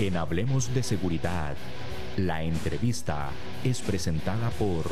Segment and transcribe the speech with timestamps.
[0.00, 1.54] En Hablemos de Seguridad,
[2.16, 3.28] la entrevista
[3.62, 4.86] es presentada por...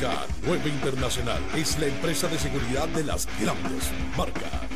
[0.00, 4.75] K9 Internacional es la empresa de seguridad de las grandes marcas.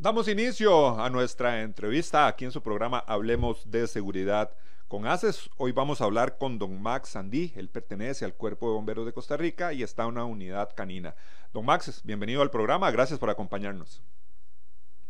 [0.00, 4.52] Damos inicio a nuestra entrevista aquí en su programa Hablemos de Seguridad
[4.86, 5.50] con ACES.
[5.56, 7.52] Hoy vamos a hablar con don Max Sandí.
[7.56, 11.16] Él pertenece al Cuerpo de Bomberos de Costa Rica y está en una unidad canina.
[11.52, 12.92] Don Max, bienvenido al programa.
[12.92, 14.00] Gracias por acompañarnos.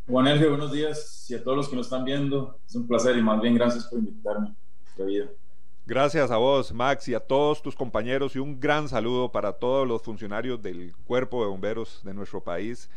[0.08, 2.58] Juan buenos días y a todos los que nos están viendo.
[2.66, 4.54] Es un placer y más bien gracias por invitarme
[4.98, 5.26] a vida.
[5.84, 9.86] Gracias a vos, Max, y a todos tus compañeros y un gran saludo para todos
[9.86, 12.88] los funcionarios del Cuerpo de Bomberos de nuestro país.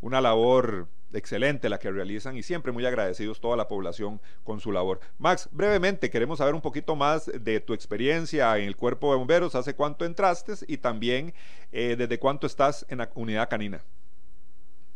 [0.00, 4.72] Una labor excelente la que realizan y siempre muy agradecidos toda la población con su
[4.72, 5.00] labor.
[5.18, 9.54] Max, brevemente queremos saber un poquito más de tu experiencia en el cuerpo de bomberos,
[9.54, 11.32] hace cuánto entraste y también
[11.72, 13.82] eh, desde cuánto estás en la unidad canina.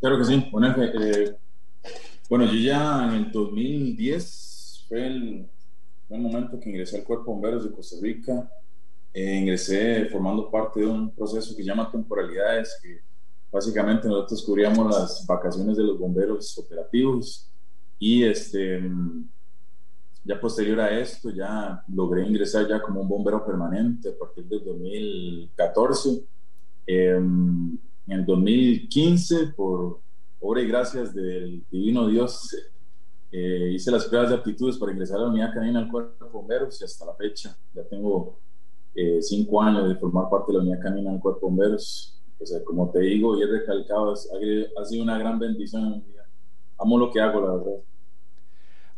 [0.00, 1.36] Claro que sí, bueno, eh,
[2.28, 5.48] bueno yo ya en el 2010 fue el,
[6.08, 8.50] momento que ingresé al cuerpo de bomberos de Costa Rica,
[9.12, 12.81] eh, ingresé formando parte de un proceso que se llama temporalidades,
[13.53, 17.51] Básicamente nosotros cubríamos las vacaciones de los bomberos operativos
[17.98, 18.81] y este,
[20.25, 24.65] ya posterior a esto ya logré ingresar ya como un bombero permanente a partir del
[24.65, 26.25] 2014.
[26.87, 30.01] Em, en el 2015, por
[30.41, 32.55] obra y gracias del divino Dios,
[33.33, 36.31] eh, hice las pruebas de aptitudes para ingresar a la unidad canina al cuerpo de
[36.31, 38.39] bomberos y hasta la fecha ya tengo
[38.95, 42.19] eh, cinco años de formar parte de la unidad canina del cuerpo de bomberos
[42.65, 46.27] como te digo y he recalcado, ha sido una gran bendición en mi vida.
[46.78, 47.83] Amo lo que hago, la verdad.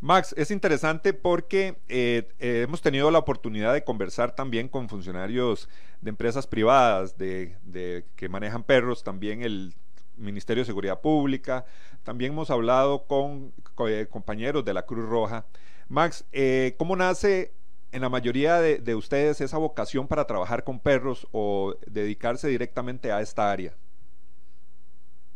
[0.00, 5.68] Max, es interesante porque eh, eh, hemos tenido la oportunidad de conversar también con funcionarios
[6.00, 7.56] de empresas privadas de,
[8.16, 9.74] que manejan perros, también el
[10.16, 11.64] Ministerio de Seguridad Pública,
[12.02, 13.52] también hemos hablado con,
[13.86, 15.46] eh, compañeros de la Cruz Roja.
[15.88, 16.24] Max,
[16.78, 17.52] ¿cómo nace
[17.92, 23.20] en la mayoría de, ustedes esa vocación para trabajar con perros o dedicarse directamente a
[23.20, 23.74] esta área?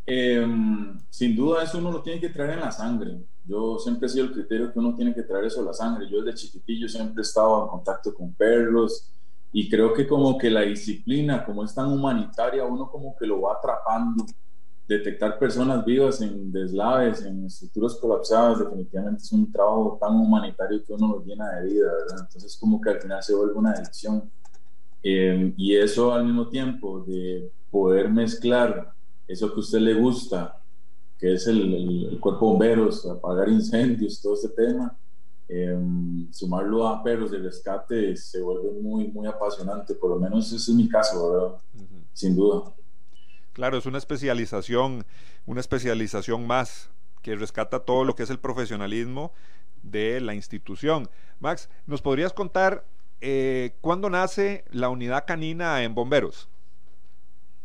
[0.05, 3.19] Em, sin duda eso uno lo tiene que traer en la sangre.
[3.45, 6.09] Yo siempre he sido el criterio que uno tiene que traer eso a la sangre.
[6.09, 9.11] Yo desde chiquitillo siempre he estado en contacto con perros
[9.53, 13.41] y creo que como que la disciplina, como es tan humanitaria, uno como que lo
[13.41, 14.25] va atrapando
[14.87, 20.93] detectar personas vivas en deslaves, en estructuras colapsadas, definitivamente es un trabajo tan humanitario que
[20.93, 22.25] uno lo llena de vida, ¿verdad?
[22.25, 24.31] Entonces como que al final se vuelve una adicción.
[25.03, 28.93] Em, y eso al mismo tiempo de poder mezclar
[29.27, 30.57] eso que a usted le gusta,
[31.19, 34.97] que es el, cuerpo de bomberos, apagar incendios, todo este tema,
[35.49, 40.71] em, sumarlo a perros de rescate se vuelve muy, muy apasionante, por lo menos ese
[40.71, 41.57] es mi caso, ¿verdad?
[42.13, 42.73] Sin duda.
[43.57, 45.03] Claro, es una especialización,
[45.47, 46.91] una especialización más
[47.23, 49.31] que rescata todo lo que es el profesionalismo
[49.81, 51.09] de la institución.
[51.39, 52.85] Max, ¿nos podrías contar
[53.19, 56.47] eh, cuándo nace la unidad canina en bomberos?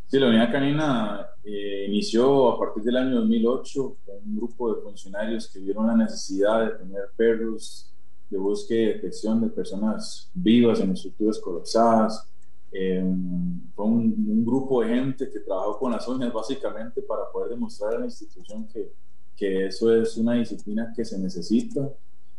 [0.06, 4.80] Sí, la unidad canina eh, inició a partir del año 2008 con un grupo de
[4.80, 7.92] funcionarios que vieron la necesidad de tener perros
[8.30, 12.31] de búsqueda y detección de personas vivas en estructuras colapsadas,
[12.72, 17.94] Em, fue un, grupo de gente que trabajó con las uñas básicamente para poder demostrar
[17.94, 18.92] a la institución que,
[19.36, 21.88] que eso es una disciplina que se necesita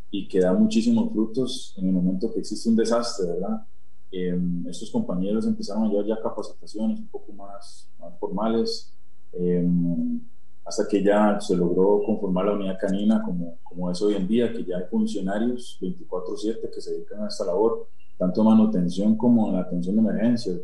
[0.09, 3.66] y que da muchísimos frutos en el momento que existe un desastre, ¿verdad?
[4.11, 8.91] Em, estos compañeros empezaron a llevar ya capacitaciones un poco más, más formales,
[9.33, 10.19] em,
[10.66, 14.51] hasta que ya se logró conformar la unidad canina como, como es hoy en día,
[14.51, 17.87] que ya hay funcionarios 24/7 que se dedican a esta labor
[18.17, 20.59] tanto manutención como la atención de emergencias.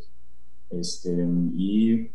[0.69, 1.11] Este,
[1.55, 2.11] y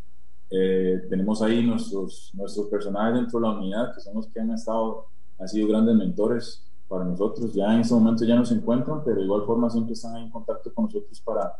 [0.49, 4.51] eh, tenemos ahí nuestros, nuestros personajes dentro de la unidad, que son los que han
[4.51, 5.07] estado,
[5.39, 7.53] han sido grandes mentores para nosotros.
[7.53, 10.29] Ya en este momento ya no se encuentran, pero de igual forma siempre están en
[10.29, 11.53] contacto con nosotros para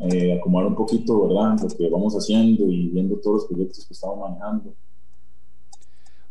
[0.00, 3.94] eh, acomodar un poquito, ¿verdad?, lo que vamos haciendo y viendo todos los proyectos que
[3.94, 4.72] estamos manejando.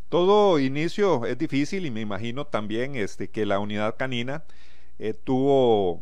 [0.08, 4.44] Todo inicio es difícil y me imagino también este, que la unidad canina
[5.00, 6.02] eh, tuvo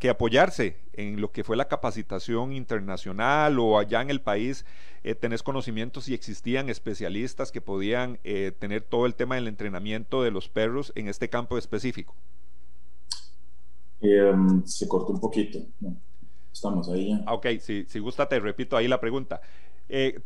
[0.00, 4.66] que apoyarse en lo que fue la capacitación internacional o allá en el país,
[5.04, 10.24] eh, tenés conocimientos si existían especialistas que podían eh, tener todo el tema del entrenamiento
[10.24, 12.16] de los perros en este campo específico.
[14.00, 15.60] Em, se cortó un poquito.
[16.52, 17.22] Estamos ahí ya.
[17.26, 19.40] Ah, ok, si, si gusta te repito ahí la pregunta.
[19.92, 20.20] Eh,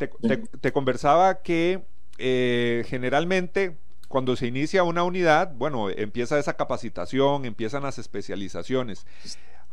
[0.61, 1.83] te, conversaba que
[2.19, 3.79] eh, generalmente
[4.09, 9.07] cuando se inicia una unidad, bueno, empieza esa capacitación, empiezan las especializaciones.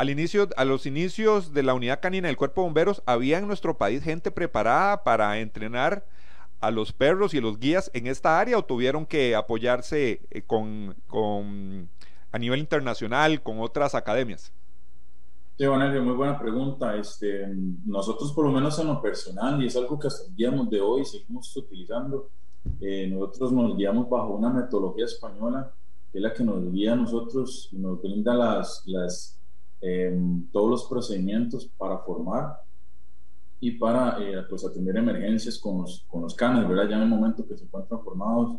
[0.02, 3.46] Al inicio, a los inicios de la unidad canina del Cuerpo de Bomberos, había en
[3.46, 6.08] nuestro país gente preparada para entrenar
[6.60, 10.96] a los perros y los guías en esta área o tuvieron que apoyarse eh, con,
[11.06, 11.88] con,
[12.32, 14.52] a nivel internacional con otras academias?
[15.60, 16.96] Sí, bueno, muy buena pregunta.
[16.96, 17.48] Este,
[17.86, 20.82] nosotros, por lo menos en lo personal, y es algo que hasta el día de
[20.82, 22.28] hoy seguimos utilizando,
[22.80, 25.72] eh, nosotros nos guiamos bajo una metodología española,
[26.12, 28.84] que es la que nos guía a nosotros nos brinda las,
[29.82, 32.62] em, todos los procedimientos para formar
[33.60, 36.90] y para eh, pues atender emergencias con los, con los canes, ¿verdad?
[36.90, 38.58] Ya en el momento que se encuentran formados.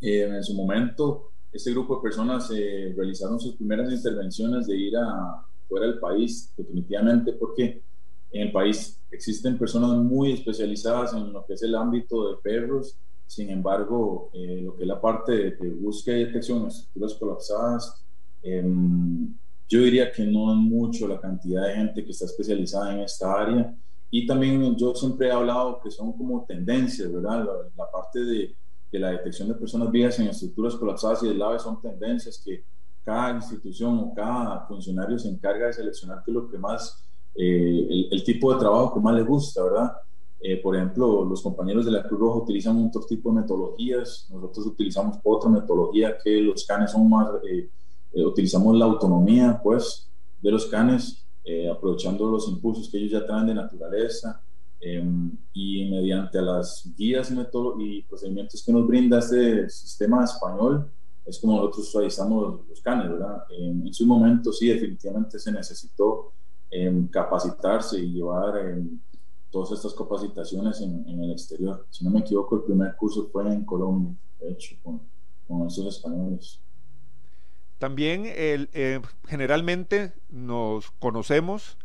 [0.00, 5.42] Eh, en su momento, este grupo de personas realizaron sus primeras intervenciones de ir a
[5.68, 7.82] fuera del país, definitivamente, porque
[8.32, 12.96] en el país existen personas muy especializadas en lo que es el ámbito de perros,
[13.26, 18.04] sin embargo, eh, lo que es la parte de, búsqueda y detección de estructuras colapsadas,
[18.42, 19.34] em,
[19.68, 23.32] yo diría que no es mucho la cantidad de gente que está especializada en esta
[23.32, 23.74] área.
[24.10, 27.46] Y también yo siempre he hablado que son como tendencias, ¿verdad?
[27.76, 28.54] La, parte de,
[28.92, 32.64] de, la detección de personas vivas en estructuras colapsadas y del AVE son tendencias que
[33.04, 37.06] cada institución o cada funcionario se encarga de seleccionar qué es lo que más
[37.38, 39.92] eh, el, tipo de trabajo que más les gusta, ¿verdad?
[40.40, 44.66] Eh, por ejemplo, los compañeros de la Cruz Roja utilizan otro tipo de metodologías, nosotros
[44.66, 47.68] utilizamos otra metodología que los canes son más, eh,
[48.24, 50.08] utilizamos la autonomía, pues,
[50.40, 51.22] de los canes,
[51.72, 54.40] aprovechando los impulsos que ellos ya traen de naturaleza
[54.80, 57.30] em, y mediante las guías
[57.78, 60.90] y, procedimientos que nos brinda este sistema español,
[61.24, 63.44] es como nosotros suavizamos los canes, ¿verdad?
[63.50, 66.32] En, en su momento sí, definitivamente se necesitó
[66.70, 69.00] en capacitarse y llevar en
[69.50, 71.86] todas estas capacitaciones en, el exterior.
[71.90, 75.00] Si no me equivoco, el primer curso fue en Colombia, de hecho, con,
[75.46, 76.60] con esos españoles.
[77.78, 81.76] También el, eh, generalmente nos conocemos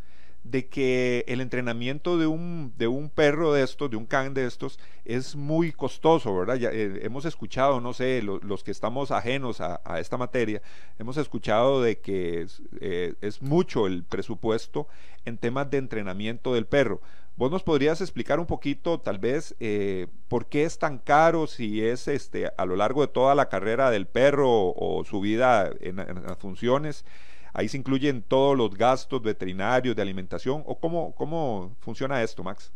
[0.44, 4.46] de que el entrenamiento de un, de un perro de estos, de un can de
[4.46, 6.56] estos, es muy costoso, ¿verdad?
[6.56, 10.62] Ya, eh, hemos escuchado, no sé, los que estamos ajenos a, esta materia,
[10.98, 12.48] hemos escuchado de que
[12.80, 14.88] eh, es, mucho el presupuesto
[15.26, 17.02] en temas de entrenamiento del perro.
[17.38, 21.84] ¿Vos nos podrías explicar un poquito, tal vez, eh, por qué es tan caro, si
[21.84, 25.96] es este, a lo largo de toda la carrera del perro o, su vida en
[25.96, 27.06] las funciones?
[27.54, 32.72] Ahí se incluyen todos los gastos veterinarios, de alimentación, o cómo, cómo funciona esto, Max?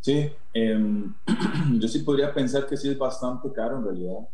[0.00, 1.14] Sí, em,
[1.80, 4.28] yo sí podría pensar que sí es bastante caro en realidad.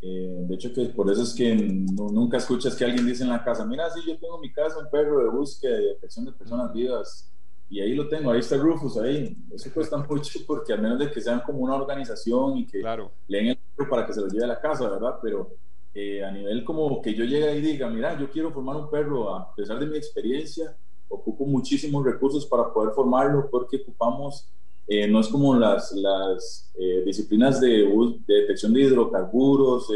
[0.00, 3.42] Eh, de hecho, que por eso es que nunca escuchas que alguien dice en la
[3.42, 6.72] casa, mira, sí, yo tengo mi casa, un perro de búsqueda y detección de personas
[6.72, 7.28] vivas,
[7.70, 9.36] y ahí lo tengo, ahí está Rufus, ahí.
[9.52, 13.10] Eso cuesta mucho porque al menos de que sean como una organización y que claro.
[13.26, 15.16] leen el perro para que se lo lleve a la casa, ¿verdad?
[15.22, 15.50] Pero
[15.94, 19.34] eh, a nivel como que yo llegue y diga, mira, yo quiero formar un perro,
[19.34, 20.74] a pesar de mi experiencia,
[21.08, 24.48] ocupo muchísimos recursos para poder formarlo porque ocupamos,
[24.86, 27.86] eh, no es como las, las eh, disciplinas de,
[28.26, 29.88] de, detección de hidrocarburos,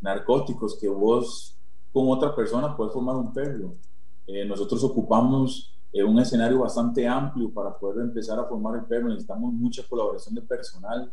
[0.00, 1.56] narcóticos, que vos
[1.92, 3.74] con otra persona puedes formar un perro.
[4.46, 9.86] nosotros ocupamos un escenario bastante amplio para poder empezar a formar el perro, necesitamos mucha
[9.88, 11.12] colaboración de personal,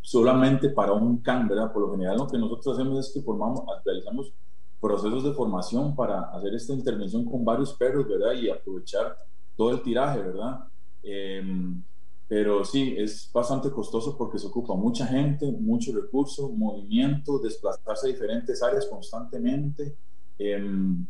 [0.00, 1.72] solamente para un CAN, ¿verdad?
[1.72, 4.32] Por lo general lo que nosotros hacemos es que formamos, realizamos
[4.80, 8.32] procesos de formación para hacer esta intervención con varios perros, ¿verdad?
[8.32, 9.16] Y aprovechar
[9.56, 10.60] todo el tiraje, ¿verdad?
[11.02, 11.82] Em,
[12.28, 18.10] pero sí, es bastante costoso porque se ocupa mucha gente, mucho recurso, movimiento, desplazarse a
[18.10, 19.96] diferentes áreas constantemente.
[20.38, 21.06] Em,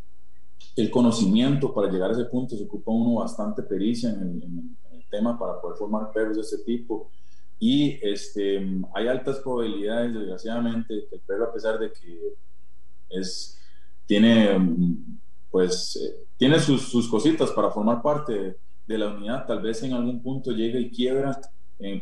[0.77, 4.75] el conocimiento para llegar a ese punto se ocupa uno bastante pericia en el,
[5.11, 7.09] tema para poder formar perros de ese tipo
[7.61, 8.59] y este,
[8.93, 12.35] hay altas probabilidades, desgraciadamente, que el perro, a pesar de que
[13.11, 13.57] es,
[14.07, 14.59] tiene,
[15.53, 18.57] pues, eh, tiene sus, sus, cositas para formar parte
[18.87, 21.41] de la unidad, tal vez en algún punto llegue y quiebra.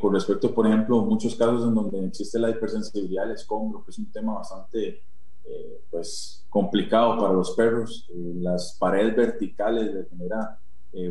[0.00, 3.98] con respecto, por ejemplo, muchos casos en donde existe la hipersensibilidad al escombro, que es
[3.98, 5.02] un tema bastante
[5.44, 8.08] eh, pues, complicado para los perros.
[8.10, 10.58] Eh, las paredes verticales le genera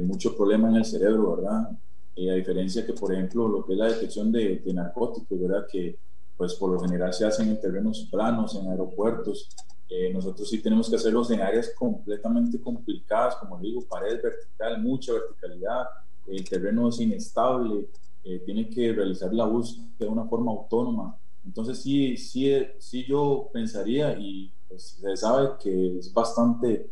[0.03, 1.71] mucho problema en el cerebro, ¿verdad?
[2.15, 5.65] Eh, a diferencia que, por ejemplo, lo que es la detección de, narcóticos, ¿verdad?
[5.71, 5.97] Que
[6.37, 9.49] pues por lo general se hacen en terrenos planos, en aeropuertos.
[9.87, 15.13] Eh, nosotros sí tenemos que hacerlos en áreas completamente complicadas, como digo, pared vertical, mucha
[15.13, 15.85] verticalidad,
[16.27, 17.89] el terreno es inestable,
[18.23, 21.15] eh, tiene que realizar la búsqueda de una forma autónoma.
[21.45, 26.89] Entonces sí, sí, sí yo pensaría y pues, se sabe que es bastante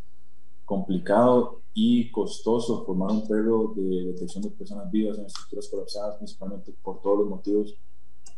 [0.66, 6.74] complicado y costoso formar un perro de detección de personas vivas en estructuras colapsadas, principalmente
[6.84, 7.76] por todos los motivos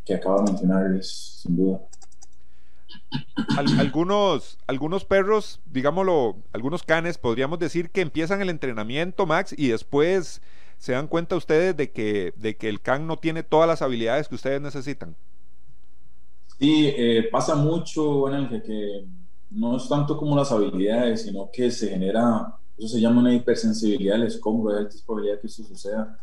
[0.06, 1.10] que acabo de mencionarles,
[1.42, 1.82] sin duda.
[3.78, 10.42] algunos, algunos perros, digámoslo, algunos canes, podríamos decir que empiezan el entrenamiento, Max, y después
[10.78, 14.28] se dan cuenta ustedes de que, de que el can no tiene todas las habilidades
[14.28, 15.16] que ustedes necesitan.
[16.62, 19.08] Sí, eh, pasa mucho, en el que
[19.50, 24.18] no es tanto como las habilidades, sino que se genera, eso se llama una hipersensibilidad
[24.18, 26.20] al escombro, hay alta probabilidad que eso suceda.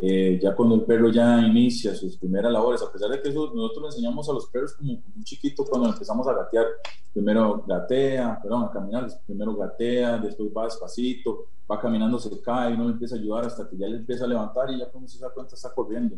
[0.00, 3.52] Eh, ya cuando el perro ya inicia sus primeras labores, a pesar de que eso
[3.54, 6.64] nosotros le enseñamos a los perros como un chiquito cuando empezamos a gatear,
[7.12, 12.84] primero gatea, perdón, a caminar, primero gatea, después va despacito, va caminando, se cae, uno
[12.84, 15.18] le empieza a ayudar hasta que ya le empieza a levantar y ya cuando se
[15.18, 16.16] da cuenta está corriendo.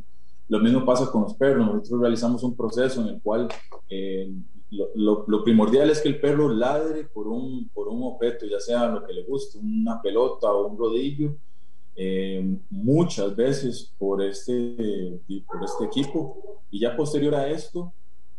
[0.48, 3.48] Lo mismo pasa con los perros, nosotros realizamos un proceso en el cual
[3.88, 4.30] eh,
[4.70, 8.88] lo, lo, primordial es que el perro ladre por un, por un objeto, ya sea
[8.88, 11.36] lo que le guste, una pelota o un rodillo,
[11.96, 16.60] eh, muchas veces por este, por este equipo.
[16.70, 17.92] Y ya posterior a esto,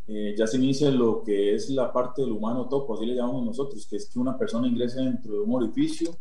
[0.08, 3.46] eh, ya se inicia lo que es la parte del humano topo, así le llamamos
[3.46, 6.12] nosotros, que es que una persona ingrese dentro de un orificio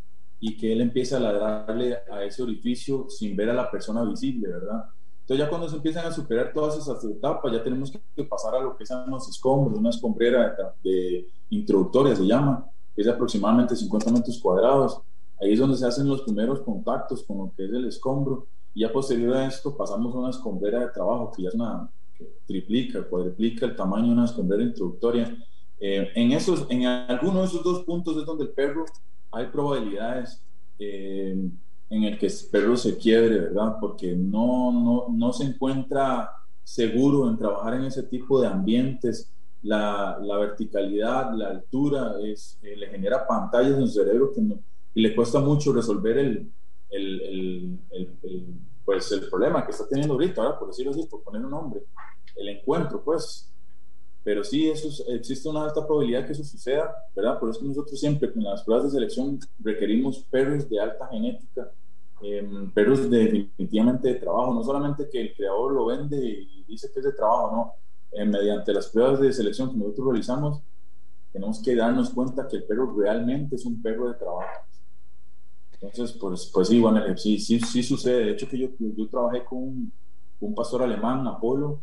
[0.40, 4.48] y que él empiece a ladrarle a ese orificio sin ver a la persona visible,
[4.48, 4.84] ¿verdad?
[5.24, 8.60] Entonces ya cuando se empiezan a superar todas esas etapas, ya tenemos que pasar a
[8.60, 13.74] lo que son los escombros, una escombrera de, introductoria se llama, que es de aproximadamente
[13.74, 15.00] 50 metros cuadrados.
[15.40, 18.46] Ahí es donde se hacen los primeros contactos con lo que es el escombro.
[18.74, 21.88] Y ya posterior a esto pasamos a una escombrera de trabajo, que ya es una
[22.18, 25.34] que triplica, cuadriplica el tamaño de una escombrera introductoria.
[25.80, 28.84] Eh, en, esos, en alguno de esos dos puntos es donde el perro
[29.32, 30.42] hay probabilidades
[30.78, 31.50] eh,
[31.90, 33.76] en el que el perro se quiebre, ¿verdad?
[33.80, 36.30] Porque no, no, no se encuentra
[36.62, 39.30] seguro en trabajar en ese tipo de ambientes.
[39.62, 44.42] La, la verticalidad, la altura, es, eh, le genera pantallas en su cerebro que
[44.96, 46.52] y le cuesta mucho resolver el,
[46.90, 48.46] el, el,
[48.84, 50.58] pues el problema que está teniendo ahorita, ¿verdad?
[50.58, 51.82] por decirlo así, por poner un nombre,
[52.36, 53.50] el encuentro, pues.
[54.24, 57.38] Pero sí, eso existe una alta probabilidad que eso suceda, ¿verdad?
[57.38, 61.70] Por eso nosotros siempre con las pruebas de selección requerimos perros de alta genética
[62.24, 66.90] Em, pero es definitivamente de trabajo, no solamente que el creador lo vende y dice
[66.92, 67.72] que es de trabajo, no.
[68.12, 70.62] Eh, mediante las pruebas de selección que nosotros realizamos,
[71.32, 74.48] tenemos que darnos cuenta que el perro realmente es un perro de trabajo.
[75.72, 78.24] Entonces, pues, pues sí, bueno, sí, sí, sí sucede.
[78.24, 79.92] De hecho, que yo, yo trabajé con un,
[80.40, 81.82] un pastor alemán, Apolo,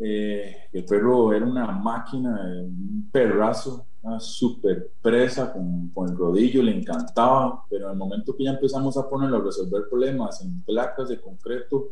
[0.00, 6.62] eh, el perro era una máquina, un perrazo, una super presa con, con, el rodillo,
[6.62, 10.62] le encantaba, pero en el momento que ya empezamos a ponerlo a resolver problemas en
[10.62, 11.90] placas de concreto,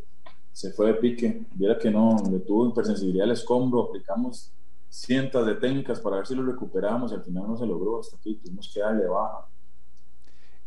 [0.51, 1.45] se fue de pique.
[1.53, 4.51] Viera que no, le tuvo hipersensibilidad al escombro, aplicamos
[4.89, 8.17] cientos de técnicas para ver si lo recuperábamos y al final no se logró, hasta
[8.17, 9.45] aquí tuvimos que darle baja.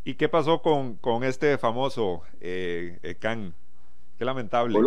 [0.05, 3.55] ¿Y qué pasó con, con este famoso eh, eh Can?
[4.17, 4.79] Qué lamentable.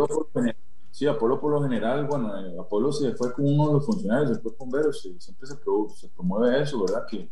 [0.96, 4.30] Sí, Apolo por lo general, bueno, eh, Apolo se fue con uno de los funcionarios
[4.30, 7.06] del cuerpo bomberos, siempre se, se, promueve eso, ¿verdad?
[7.06, 7.30] Que,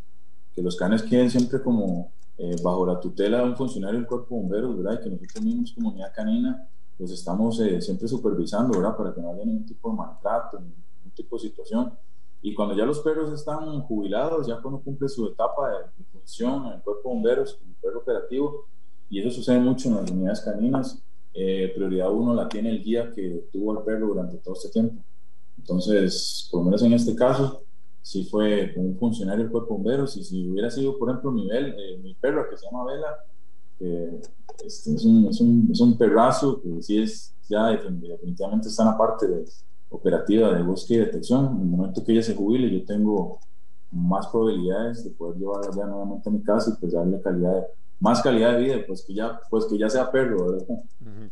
[0.53, 4.36] que los canes queden siempre como eh, bajo la tutela de un funcionario del cuerpo
[4.36, 5.00] bomberos, ¿verdad?
[5.00, 6.67] Y que nosotros mismos, comunidad canina,
[6.98, 8.98] pues estamos eh, siempre supervisando, ¿verdad?
[8.98, 11.93] Para que no haya ningún tipo de maltrato, ningún tipo de situación.
[12.41, 16.74] Y cuando ya los perros están jubilados, ya cuando cumple su etapa de, función en
[16.74, 18.65] el cuerpo bomberos, como perro operativo,
[19.10, 21.01] y eso sucede mucho en las unidades caninas,
[21.33, 25.01] eh, prioridad uno la tiene el guía que tuvo el perro durante todo este tiempo.
[25.57, 27.63] Entonces, por lo menos en este caso,
[28.01, 31.99] si fue un funcionario del cuerpo bomberos y si hubiera sido, por ejemplo, mi, eh,
[32.03, 33.07] mi perro que se llama Vela,
[33.79, 34.19] que
[34.65, 38.89] este, es, un, es, un, es, un, perrazo que sí es, ya definitivamente está en
[38.89, 39.45] la parte de,
[39.89, 41.55] operativa de búsqueda y detección.
[41.55, 43.39] En el momento que ella se jubile, yo tengo
[43.91, 47.67] más probabilidades de poder llevarla ya nuevamente a mi casa y pues darle calidad de,
[48.03, 50.67] más calidad de vida, pues que ya, pues que ya sea perro, ¿verdad?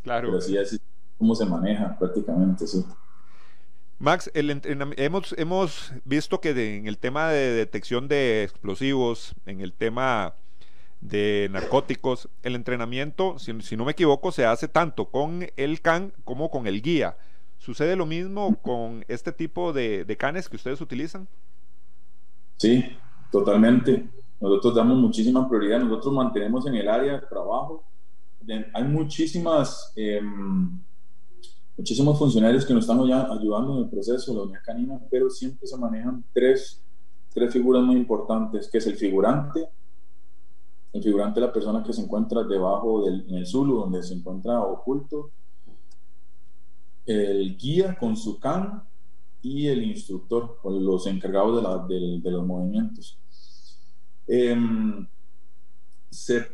[0.03, 0.29] claro.
[0.29, 0.79] Pero así es
[1.17, 2.85] como se maneja prácticamente, sí.
[3.99, 4.61] Max, el
[4.95, 10.33] hemos, hemos visto que en el tema de detección de explosivos, en el tema
[11.01, 16.49] de narcóticos, el entrenamiento, si, no me equivoco, se hace tanto con el can como
[16.49, 17.17] con el guía.
[17.57, 21.27] ¿Sucede lo mismo con este tipo de, de canes que ustedes utilizan?
[22.55, 22.97] Sí,
[23.29, 24.09] totalmente.
[24.41, 27.83] Nosotros damos muchísima prioridad, nosotros mantenemos en el área de trabajo.
[28.73, 30.79] Hay muchísimas, em,
[31.77, 35.77] muchísimos funcionarios que nos están ayudando en el proceso la unidad canina, pero siempre se
[35.77, 36.81] manejan tres,
[37.31, 39.69] tres figuras muy importantes, que es el figurante,
[40.93, 44.15] el figurante es la persona que se encuentra debajo del en el Zulu, donde se
[44.15, 45.29] encuentra oculto,
[47.05, 48.83] el guía con su can
[49.43, 53.20] y el instructor, los encargados de, la, de, de los movimientos.
[54.27, 55.07] Em,
[56.09, 56.47] se,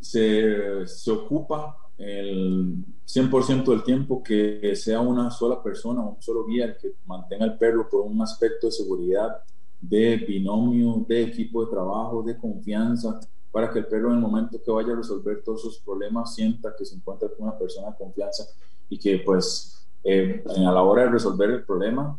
[0.00, 6.76] se, se ocupa el 100% del tiempo que sea una sola persona, un solo guía
[6.76, 9.42] que mantenga el perro por un aspecto de seguridad,
[9.80, 13.20] de binomio, de equipo de trabajo, de confianza,
[13.50, 16.74] para que el perro en el momento que vaya a resolver todos sus problemas sienta
[16.76, 18.44] que se encuentra con una persona de confianza
[18.88, 22.18] y que pues eh, a la hora de resolver el problema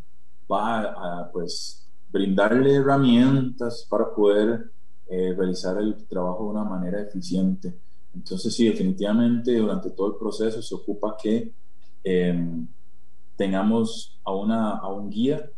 [0.50, 0.82] va
[1.20, 4.70] a, pues brindarle herramientas para poder
[5.10, 7.74] eh, realizar el trabajo de una manera eficiente.
[8.14, 11.52] Entonces, sí, definitivamente durante todo el proceso se ocupa que
[12.04, 12.66] em,
[13.36, 15.50] tengamos a, una, a un guía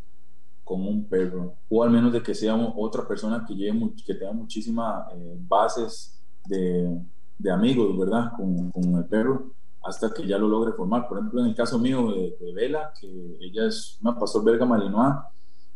[0.64, 4.32] con un perro, o al menos de que sea otra persona que, lleve, que tenga
[4.32, 6.98] muchísimas eh, bases de,
[7.38, 8.32] de, amigos, ¿verdad?
[8.36, 9.52] Con, con, el perro,
[9.84, 11.06] hasta que ya lo logre formar.
[11.06, 15.16] Por ejemplo, en el caso mío de Vela, que ella es una pastor belga malinois,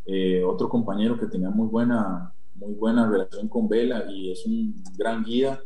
[0.06, 4.74] eh, otro compañero que tenía muy buena, muy buena relación con Vela y es un
[4.96, 5.60] gran guía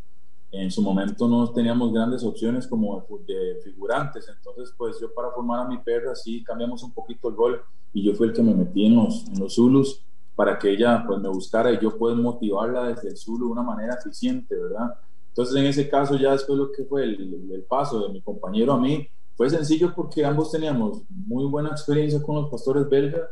[0.52, 5.64] en su momento no teníamos grandes opciones como de figurantes, entonces pues yo para formar
[5.64, 8.54] a mi perra sí cambiamos un poquito el rol y yo fui el que me
[8.54, 10.02] metí en los, en los Zulus
[10.35, 13.62] para que ella pues me buscara y yo pueda motivarla desde el Zulu de una
[13.62, 14.94] manera eficiente, ¿verdad?
[15.28, 18.73] Entonces en ese caso ya después lo que fue el, el paso de mi compañero
[18.73, 19.06] a mí
[19.37, 23.23] fue sencillo porque ambos teníamos muy buena experiencia con los pastores belgas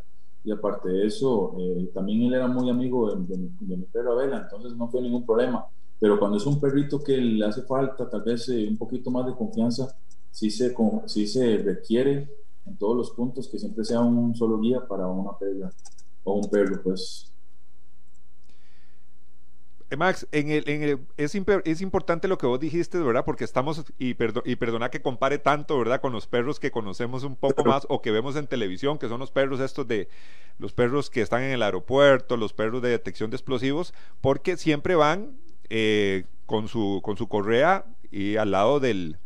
[0.44, 4.76] y aparte de eso eh, también él era muy amigo de, mi perra Vela, entonces
[4.76, 5.66] no fue ningún problema
[6.00, 9.26] pero cuando es un perrito que le hace falta tal vez eh, un poquito más
[9.26, 9.96] de confianza,
[10.30, 10.74] sí se,
[11.06, 12.28] sí se requiere
[12.66, 15.70] en todos los puntos que siempre sea un solo guía para una perra
[16.24, 17.32] o un perro, pues.
[19.90, 23.24] Eh, Max, en el, en el, es, es, importante lo que vos dijiste, ¿verdad?
[23.24, 24.10] Porque estamos, y,
[24.44, 26.00] y perdona que compare tanto, ¿verdad?
[26.00, 29.20] Con los perros que conocemos un poco más o que vemos en televisión, que son
[29.20, 30.08] los perros estos de,
[30.58, 34.94] los perros que están en el aeropuerto, los perros de detección de explosivos, porque siempre
[34.94, 35.38] van
[35.70, 39.18] eh, con, su, con su correa y al lado del,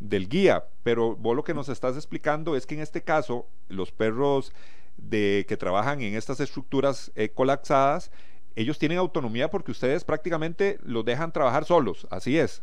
[0.00, 0.66] del guía.
[0.82, 4.52] Pero vos lo que nos estás explicando es que en este caso los perros
[4.96, 8.10] de, que trabajan en estas estructuras eh, colapsadas,
[8.56, 12.62] ellos tienen autonomía porque ustedes prácticamente los dejan trabajar solos, así es.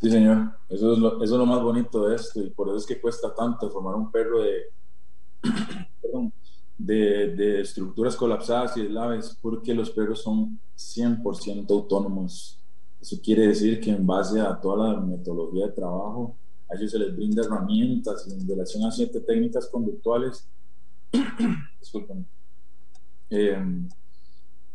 [0.00, 2.76] Sí, señor, eso es lo, eso es lo más bonito de esto y por eso
[2.78, 4.64] es que cuesta tanto formar un perro de,
[6.02, 6.32] perdón,
[6.78, 12.58] de, estructuras colapsadas y eslaves, porque los perros son 100% autónomos.
[13.00, 16.36] Eso quiere decir que en base a toda la metodología de trabajo,
[16.70, 20.46] a ellos se les brinda herramientas en relación a siete técnicas conductuales.
[21.80, 22.26] Disculpen.
[23.30, 23.88] Em,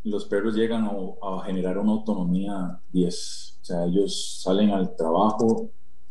[0.04, 3.60] los perros llegan a, generar una autonomía 10.
[3.62, 5.70] O sea, ellos salen al trabajo,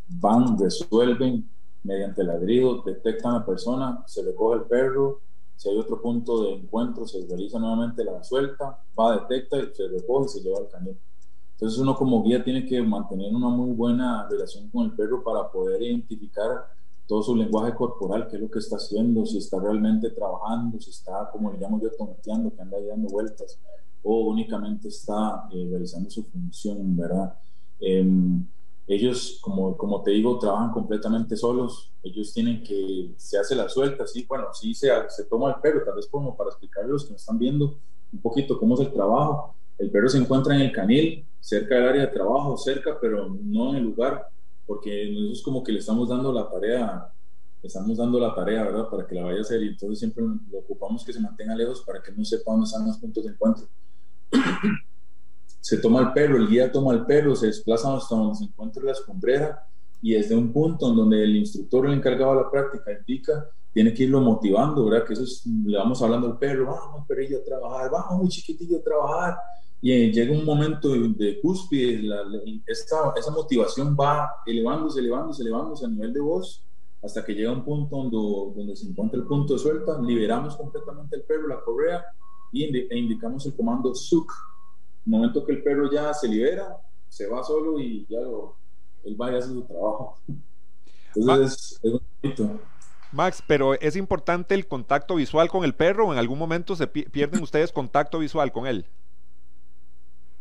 [0.09, 1.49] van, resuelven
[1.83, 5.21] mediante ladrido, detectan a la persona, se recoge el perro,
[5.57, 10.27] si hay otro punto de encuentro, se realiza nuevamente la suelta, va, detecta se recoge
[10.27, 10.99] y se lleva al cañón.
[11.53, 15.51] Entonces uno como guía tiene que mantener una muy buena relación con el perro para
[15.51, 16.78] poder identificar
[17.09, 20.91] todo su lenguaje corporal, qué es lo que está haciendo, si está realmente trabajando, si
[20.91, 23.59] está, como le llamo yo, tomateando, que anda ahí dando vueltas,
[24.03, 27.35] o únicamente está eh, realizando su función, ¿verdad?
[27.81, 28.07] Eh,
[28.89, 31.93] ellos, como, como te digo, trabajan completamente solos.
[32.03, 35.85] Ellos tienen que, se hace la suelta, sí, bueno, sí se, se toma el perro,
[35.85, 37.79] tal vez como para explicarles a los que me están viendo
[38.11, 39.55] un poquito cómo es el trabajo.
[39.77, 43.71] El perro se encuentra en el canil, cerca del área de trabajo, cerca, pero no
[43.71, 44.27] en el lugar,
[44.69, 47.13] porque nosotros como que le estamos dando la tarea,
[47.61, 48.89] le estamos dando la tarea, ¿verdad?
[48.89, 51.83] Para que la vaya a hacer y entonces siempre lo ocupamos que se mantenga lejos
[51.85, 53.67] para que no sepa dónde están los puntos de encuentro
[55.69, 58.83] se toma el perro, el guía toma el perro, se desplaza hasta donde se encuentra
[58.83, 59.67] la escombrera
[60.01, 63.93] y desde un punto en donde el instructor, el encargado de la práctica, indica, tiene
[63.93, 65.07] que irlo motivando, ¿verdad?
[65.07, 68.79] Que eso es, le vamos hablando al perro, vamos perrillo a trabajar, vamos muy chiquitillo
[68.79, 69.37] a trabajar.
[69.81, 72.23] Y eh, llega un momento de, de cúspide, la,
[72.67, 76.65] esta, esa motivación va elevándose, elevándose, elevándose a nivel de voz,
[77.03, 78.17] hasta que llega un punto donde,
[78.57, 82.05] donde se encuentra el punto de suelta, liberamos completamente el perro, la correa,
[82.53, 84.33] y e indicamos el comando SUC,
[85.05, 86.77] momento que el perro ya se libera,
[87.09, 88.57] se va solo y ya lo,
[89.05, 90.19] él va y hace su trabajo.
[91.15, 92.61] Entonces es, bonito.
[93.13, 96.87] Max, pero es importante el contacto visual con el perro o en algún momento se
[96.87, 98.85] pierden ustedes contacto visual con él.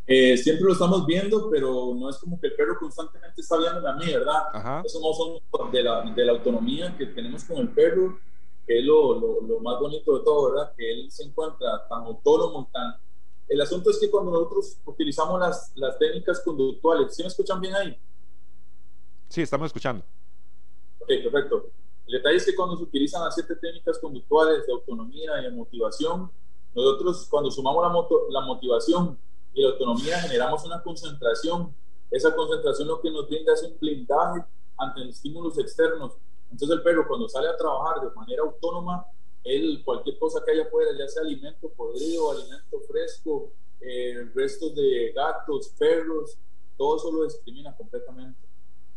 [0.10, 3.86] Eh, siempre lo estamos viendo, pero no es como que el perro constantemente está viendo
[3.86, 4.84] a mí, ¿verdad?
[4.86, 8.17] Eso no son de la, de la, autonomía que tenemos con el perro,
[8.65, 10.72] que es lo, lo, lo, más bonito de todo, ¿verdad?
[10.78, 12.96] Que él se encuentra tan autónomo, tan,
[13.48, 17.76] el asunto es que cuando nosotros utilizamos las, las técnicas conductuales, ¿sí me escuchan bien
[17.76, 17.98] ahí?
[19.30, 20.04] Sí, estamos escuchando.
[21.00, 21.70] Ok, perfecto.
[22.08, 25.52] El detalle es que cuando se utilizan las siete técnicas conductuales de autonomía y de
[25.52, 26.32] motivación,
[26.74, 29.17] nosotros cuando sumamos la, moto, la motivación
[29.53, 31.73] y la autonomía generamos una concentración.
[32.12, 34.43] Esa concentración lo que nos brinda es un blindaje
[34.77, 36.13] ante estímulos externos.
[36.51, 39.05] Entonces el perro cuando sale a trabajar de manera autónoma,
[39.43, 45.12] él cualquier cosa que haya afuera, ya sea alimento podrido, alimento fresco, eh, restos de
[45.13, 46.38] gatos, perros,
[46.77, 48.39] todo eso lo discrimina completamente.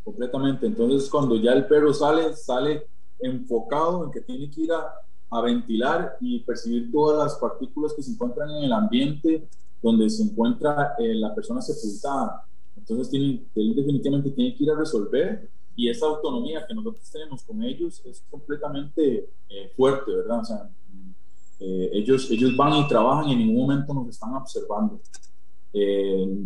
[0.05, 0.67] Completamente.
[0.67, 2.87] Entonces cuando ya el perro sale, sale
[3.19, 4.95] enfocado en que tiene que ir a,
[5.31, 9.49] a ventilar y percibir todas las partículas que se encuentran en el ambiente
[9.83, 12.45] donde se encuentra eh, la persona sepultada.
[12.77, 17.43] Entonces, tiene, él definitivamente tiene que ir a resolver y esa autonomía que nosotros tenemos
[17.43, 20.41] con ellos es completamente eh, fuerte, ¿verdad?
[20.41, 20.71] O sea,
[21.61, 25.01] eh, ellos, ellos van y trabajan y en ningún momento nos están observando.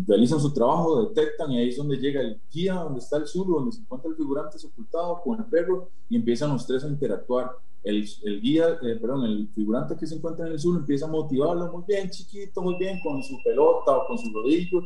[0.06, 3.46] realizan su trabajo, detectan y ahí es donde llega el guía, donde está el sur,
[3.46, 7.52] donde se encuentra el figurante sepultado con el perro y empiezan los tres a interactuar
[7.84, 11.10] el, el guía, eh, perdón, el figurante que se encuentra en el sur empieza a
[11.10, 14.82] motivarlo muy bien, chiquito, muy bien, con su pelota o con su rodillo,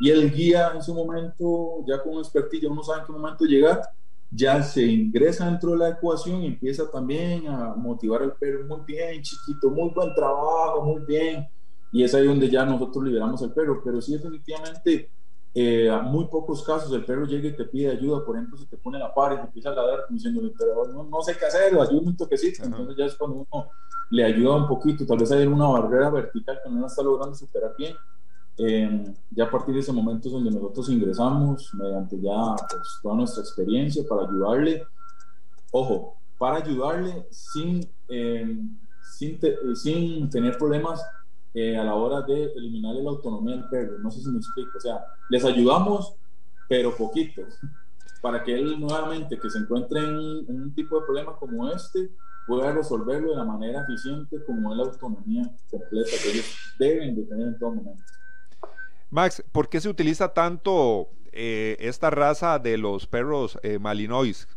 [0.00, 3.80] y el guía en su momento, ya con expertise, uno sabe en qué momento llegar,
[4.30, 8.80] ya se ingresa dentro de la ecuación y empieza también a motivar al perro, muy
[8.86, 11.48] bien, chiquito, muy buen trabajo, muy bien,
[11.90, 15.10] y es ahí donde ya nosotros liberamos al perro, pero sí definitivamente
[15.54, 18.64] eh, a muy pocos casos el perro llega y te pide ayuda, por ejemplo, se
[18.64, 21.44] te pone la pared y te empieza a ladrar diciendo, pero no, no, sé qué
[21.44, 23.68] hacer, ayúdame un toquecito, entonces ya es cuando uno
[24.10, 27.74] le ayuda un poquito, tal vez hay una barrera vertical que no está logrando superar
[27.76, 27.94] bien,
[28.56, 33.14] eh, ya a partir de ese momento es donde nosotros ingresamos mediante ya pues, toda
[33.14, 34.86] nuestra experiencia para ayudarle,
[35.70, 38.58] ojo, para ayudarle sin, eh,
[39.18, 39.38] sin,
[39.74, 41.02] sin tener problemas
[41.54, 43.98] eh, a la hora de eliminar la autonomía del perro.
[43.98, 44.70] No sé si me explico.
[44.76, 46.14] O sea, les ayudamos,
[46.68, 47.42] pero poquito,
[48.22, 52.10] para que él nuevamente, que se encuentre en un, tipo de problema como este,
[52.46, 57.22] pueda resolverlo de la manera eficiente como es la autonomía completa que ellos deben de
[57.24, 58.02] tener en todo momento.
[59.10, 64.48] Max, ¿por qué se utiliza tanto eh, esta raza de los perros eh, malinois?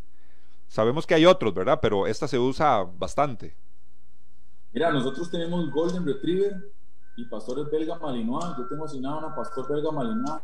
[0.67, 1.79] Sabemos que hay otros, ¿verdad?
[1.81, 3.55] Pero esta se usa bastante.
[4.73, 6.71] Mira, nosotros tenemos Golden Retriever,
[7.15, 8.57] y pastores belga malinois.
[8.57, 10.43] Yo tengo asignado una pastor belga malinois.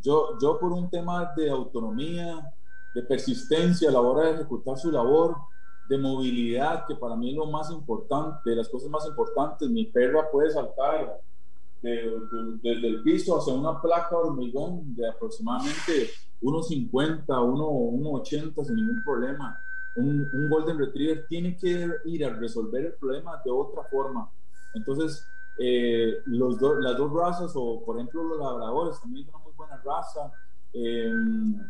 [0.00, 2.52] Yo, yo por un tema de autonomía,
[2.94, 5.36] de persistencia a la hora de ejecutar su labor,
[5.88, 9.68] de movilidad, que para mí es lo más importante, de las cosas más importantes.
[9.68, 11.20] Mi perra puede saltar
[11.82, 19.58] desde el piso hacia una placa de hormigón de aproximadamente 1,50, 1,80 sin ningún problema.
[19.96, 24.30] Un, un Golden Retriever tiene que ir a resolver el problema de otra forma.
[24.74, 25.26] Entonces,
[25.58, 29.82] eh, los las dos razas, o por ejemplo los labradores, también son una muy buena
[29.84, 30.32] raza.
[30.72, 31.60] Em,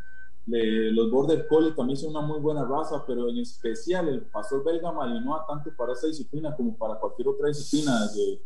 [0.46, 4.92] los Border Collie también son una muy buena raza, pero en especial el pastor belga
[4.92, 8.40] malinois, tanto para esa disciplina como para cualquier otra disciplina de,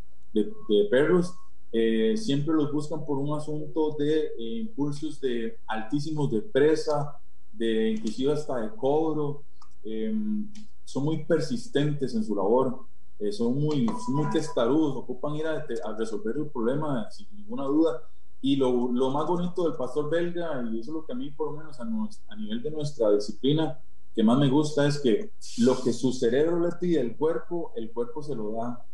[0.69, 1.35] de, perros,
[1.73, 7.19] eh, siempre los buscan por un asunto de eh, impulsos de altísimos de presa,
[7.53, 9.43] de inclusive hasta de cobro.
[9.85, 10.49] Em,
[10.85, 12.81] son muy persistentes en su labor.
[13.19, 15.65] Eh, son, muy, muy testarudos, ocupan ir a,
[15.97, 18.03] resolver el problema sin ninguna duda.
[18.43, 21.31] Y lo, lo, más bonito del pastor belga, y eso es lo que a mí
[21.31, 23.81] por lo menos a, a, nivel de nuestra disciplina,
[24.15, 27.91] que más me gusta es que lo que su cerebro le pide al cuerpo, el
[27.91, 28.85] cuerpo se lo da.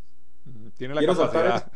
[0.76, 1.72] Tiene la capacidad.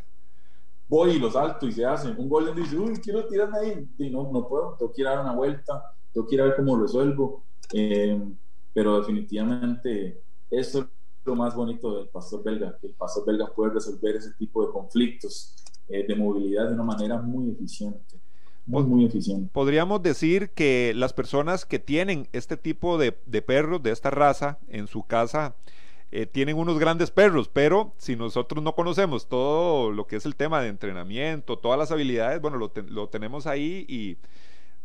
[0.88, 2.16] voy y los salto y se hacen.
[2.18, 3.88] Un golden dice, uy, quiero tirarme ahí.
[3.98, 6.44] Y no, no puedo, tengo que ir a dar una vuelta, tengo que ir a
[6.44, 7.42] ver cómo resuelvo.
[7.72, 8.20] Eh,
[8.72, 10.88] pero definitivamente eso lo
[11.34, 15.56] más bonito del pastor belga, que el pastor belga puede resolver ese tipo de conflictos
[15.88, 18.20] eh, de movilidad de una manera muy eficiente.
[18.66, 19.48] Muy, muy eficiente.
[19.52, 24.58] Podríamos decir que las personas que tienen este tipo de, de perros, de esta raza,
[24.68, 25.54] en su casa,
[26.12, 30.36] eh, tienen unos grandes perros, pero si nosotros no conocemos todo lo que es el
[30.36, 34.16] tema de entrenamiento, todas las habilidades, bueno, lo, lo tenemos ahí y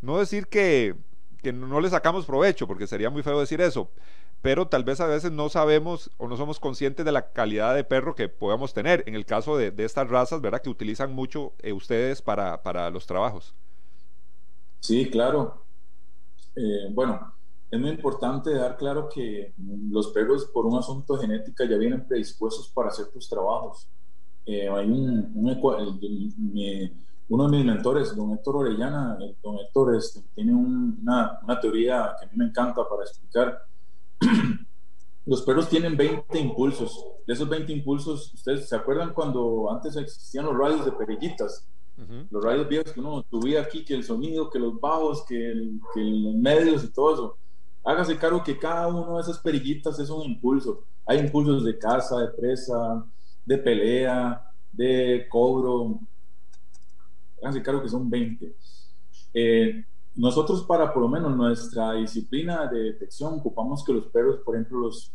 [0.01, 0.95] no decir que,
[1.41, 3.89] que no le sacamos provecho, porque sería muy feo decir eso,
[4.41, 7.83] pero tal vez a veces no sabemos o no somos conscientes de la calidad de
[7.83, 9.03] perro que podamos tener.
[9.05, 10.61] En el caso de, estas razas, ¿verdad?
[10.61, 13.53] Que utilizan mucho eh, ustedes para, para, los trabajos.
[14.79, 15.63] Sí, claro.
[16.55, 17.33] Eh, bueno,
[17.69, 19.53] es muy importante dar claro que
[19.89, 23.87] los perros, por un asunto genética, ya vienen predispuestos para ciertos trabajos.
[24.45, 25.49] Eh, hay un,
[27.31, 32.25] uno de mis mentores, don Héctor Orellana, don Héctor este, tiene una, una teoría que
[32.25, 33.65] a mí me encanta para explicar
[35.25, 37.05] los perros tienen 20 impulsos.
[37.25, 41.65] De esos 20 impulsos, ¿ustedes se acuerdan cuando antes existían los radios de perillitas?
[42.31, 45.53] Los radios viejos que uno subía aquí, que el sonido, que los bajos, que,
[45.95, 47.37] los medios y todo eso.
[47.85, 50.83] Hágase cargo que cada uno de esas perillitas es un impulso.
[51.05, 53.05] Hay impulsos de caza, de presa,
[53.45, 55.99] de pelea, de cobro.
[57.41, 58.55] Háganse cargo que son 20.
[59.33, 64.55] Eh, nosotros para por lo menos nuestra disciplina de detección ocupamos que los perros, por
[64.55, 65.11] ejemplo, los,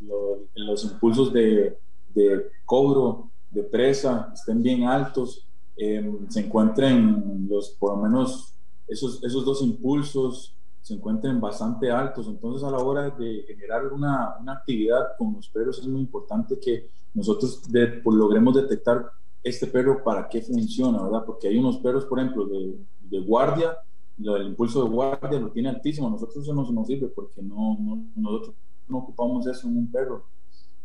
[0.55, 1.79] los, impulsos de,
[2.15, 8.55] de, cobro, de presa, estén bien altos, em, se encuentren los, por lo menos
[8.89, 12.27] esos, esos dos impulsos se encuentren bastante altos.
[12.29, 16.59] Entonces, a la hora de generar una, una actividad con los perros, es muy importante
[16.59, 19.11] que nosotros pues, logremos detectar
[19.49, 21.25] este perro para qué funciona, ¿verdad?
[21.25, 23.79] Porque hay unos perros, por ejemplo, de, de guardia,
[24.19, 26.11] el impulso de guardia lo tiene altísimo.
[26.11, 28.55] Nosotros eso no nos sirve porque no, no, nosotros
[28.89, 30.25] no ocupamos eso en un perro.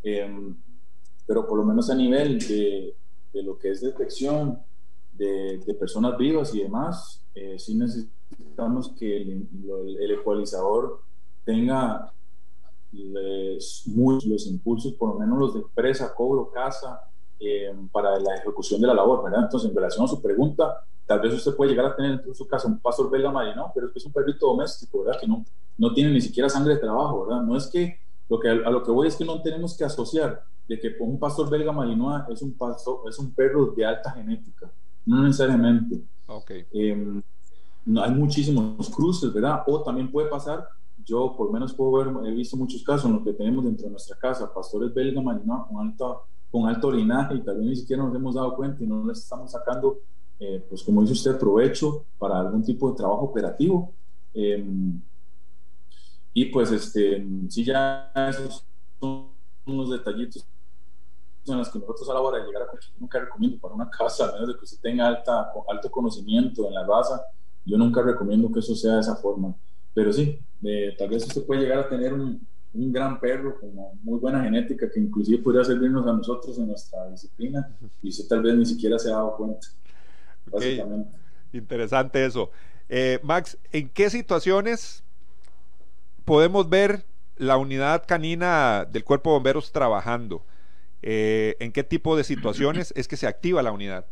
[0.03, 0.55] Em,
[1.25, 2.95] pero por lo menos a nivel de,
[3.33, 4.59] de lo que es detección
[5.13, 11.01] de, personas vivas y demás, eh, sí necesitamos que el, ecualizador
[11.45, 12.11] tenga
[12.91, 13.87] los,
[14.25, 17.10] los impulsos, por lo menos los de presa, cobro, casa,
[17.43, 19.43] eh, para la ejecución de la labor, ¿verdad?
[19.43, 22.47] Entonces, en relación a su pregunta, tal vez usted puede llegar a tener en su
[22.47, 25.19] casa un pastor belga marino, pero es que es un perrito doméstico, ¿verdad?
[25.19, 25.43] Que no,
[25.77, 27.41] no tiene ni siquiera sangre de trabajo, ¿verdad?
[27.41, 27.97] No es que,
[28.29, 31.19] lo que a lo que voy es que no tenemos que asociar de que un
[31.19, 34.71] pastor belga marino es un, pastor, es un perro de alta genética,
[35.05, 36.01] no necesariamente.
[36.27, 36.65] Okay.
[36.71, 37.21] Eh,
[38.01, 39.63] hay muchísimos cruces, ¿verdad?
[39.67, 40.67] O también puede pasar,
[41.03, 43.85] yo por lo menos puedo ver, he visto muchos casos en los que tenemos dentro
[43.85, 47.75] de nuestra casa, pastores belga marino con alto, con alto linaje y tal vez ni
[47.75, 49.99] siquiera nos hemos dado cuenta y no les estamos sacando,
[50.39, 53.93] eh, pues como dice usted, provecho para algún tipo de trabajo operativo.
[54.33, 55.01] Em,
[56.33, 58.65] y pues, este, sí, ya esos
[58.99, 59.27] son
[59.65, 60.45] unos detallitos
[61.45, 62.67] en los que nosotros a la hora de llegar a
[62.99, 66.73] nunca recomiendo para una casa, a menos de que usted tenga alta, alto conocimiento en
[66.73, 67.25] la raza,
[67.65, 69.55] yo nunca recomiendo que eso sea de esa forma.
[69.93, 70.39] Pero sí,
[70.97, 73.71] tal vez usted puede llegar a tener un, un, gran perro con
[74.03, 77.69] muy buena genética que inclusive podría servirnos a nosotros en nuestra disciplina
[78.01, 79.67] y usted tal vez ni siquiera se ha dado cuenta.
[80.45, 81.09] Básicamente.
[81.53, 82.49] Interesante eso.
[82.89, 85.03] Eh, Max, ¿en qué situaciones
[86.25, 87.05] podemos ver
[87.37, 90.43] la unidad canina del cuerpo de bomberos trabajando?
[91.01, 94.05] Eh, ¿En qué tipo de situaciones es que se activa la unidad?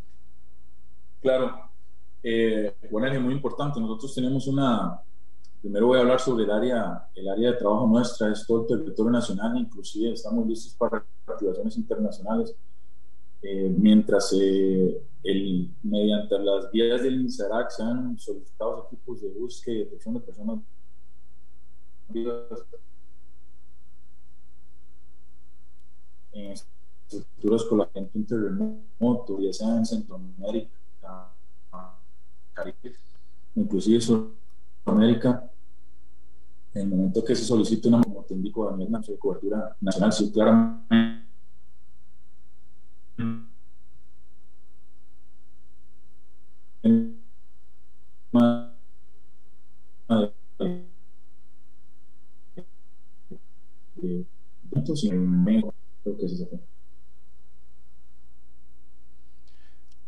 [1.22, 1.70] Claro,
[2.24, 3.80] eh, bueno, es muy importante.
[3.80, 5.02] Nosotros tenemos una,
[5.62, 8.68] primero voy a hablar sobre el área, el área de trabajo nuestra, es todo el
[8.68, 12.56] territorio nacional, inclusive estamos listos para activaciones internacionales.
[13.42, 19.76] Eh, mientras eh, el, mediante las guías del INSARAC se han solicitado equipos de búsqueda
[19.76, 20.60] y detección de personas
[26.32, 30.70] en estructuras la gente terremoto, ya sea en Centroamérica,
[33.56, 34.02] inclusive
[34.84, 35.50] Sudamérica,
[36.74, 38.70] en el momento que se solicite una, como te indico,
[39.14, 40.90] de cobertura nacional, sí, claramente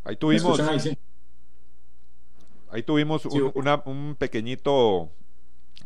[0.04, 0.60] Ahí tuvimos.
[0.60, 0.80] Ahí
[2.86, 5.10] tuvimos un, pequeñito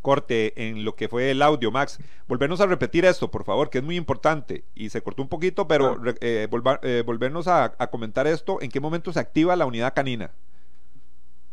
[0.02, 1.98] corte en lo que fue el audio, Max.
[2.28, 4.64] Volvernos a repetir esto, por favor, que es muy importante.
[4.76, 6.48] Y se cortó un poquito, pero eh,
[6.82, 10.32] eh, volvernos a, comentar esto, ¿en qué momento se activa la unidad canina?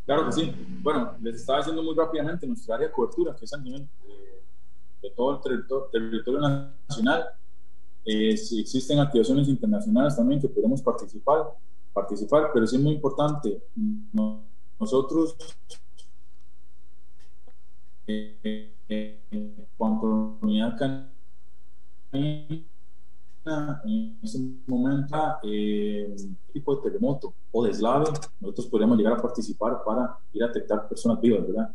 [0.05, 0.55] Claro que sí.
[0.83, 3.88] Bueno, les estaba diciendo muy rápidamente nuestra área de cobertura, que es a nivel
[5.01, 7.25] de, todo el territorio, nacional.
[8.05, 11.55] Eh, si existen activaciones internacionales también que podemos participar,
[11.92, 13.62] participar, pero sí es muy importante.
[14.12, 14.52] No,
[14.83, 15.37] nosotros,
[18.09, 18.75] eh,
[19.31, 22.64] en cuanto a unidad canina,
[23.85, 26.16] en ese momento, eh,
[26.53, 28.07] tipo de terremoto o deslave,
[28.40, 31.73] nosotros podríamos llegar a participar para ir a detectar personas vivas, ¿verdad?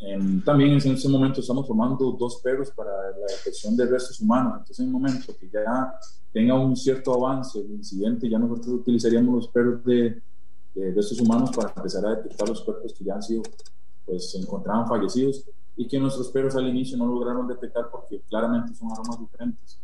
[0.00, 4.54] Em, también en ese momento estamos formando dos perros para la detección de restos humanos.
[4.54, 5.94] Entonces, en un momento que ya
[6.32, 10.20] tenga un cierto avance el incidente, ya nosotros utilizaríamos los perros de
[10.74, 13.42] de estos humanos para empezar a detectar los cuerpos que ya han sido,
[14.06, 15.44] pues se encontraban fallecidos
[15.76, 19.78] y que nuestros perros al inicio no lograron detectar porque claramente son aromas diferentes.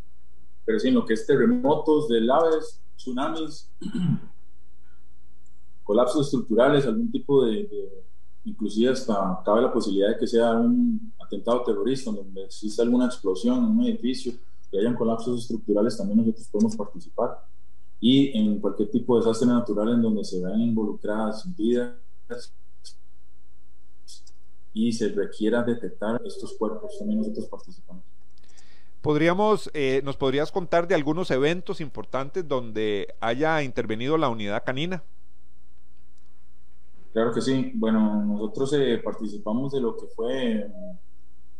[0.64, 3.70] Pero sí, en lo que es terremotos, laves, tsunamis,
[5.84, 8.04] colapsos estructurales, algún tipo de,
[8.44, 13.58] inclusive hasta cabe la posibilidad de que sea un atentado terrorista donde exista alguna explosión
[13.58, 14.32] en un edificio
[14.70, 17.42] y hayan colapsos estructurales, también nosotros podemos participar
[18.00, 21.94] y en cualquier tipo de desastre natural en donde se vean involucradas vidas
[24.72, 28.04] y se requiera detectar estos cuerpos, también nosotros participamos.
[29.00, 35.02] Podríamos, eh, ¿Nos podrías contar de algunos eventos importantes donde haya intervenido la unidad canina?
[37.12, 37.72] Claro que sí.
[37.74, 40.70] Bueno, nosotros eh, participamos de lo que fue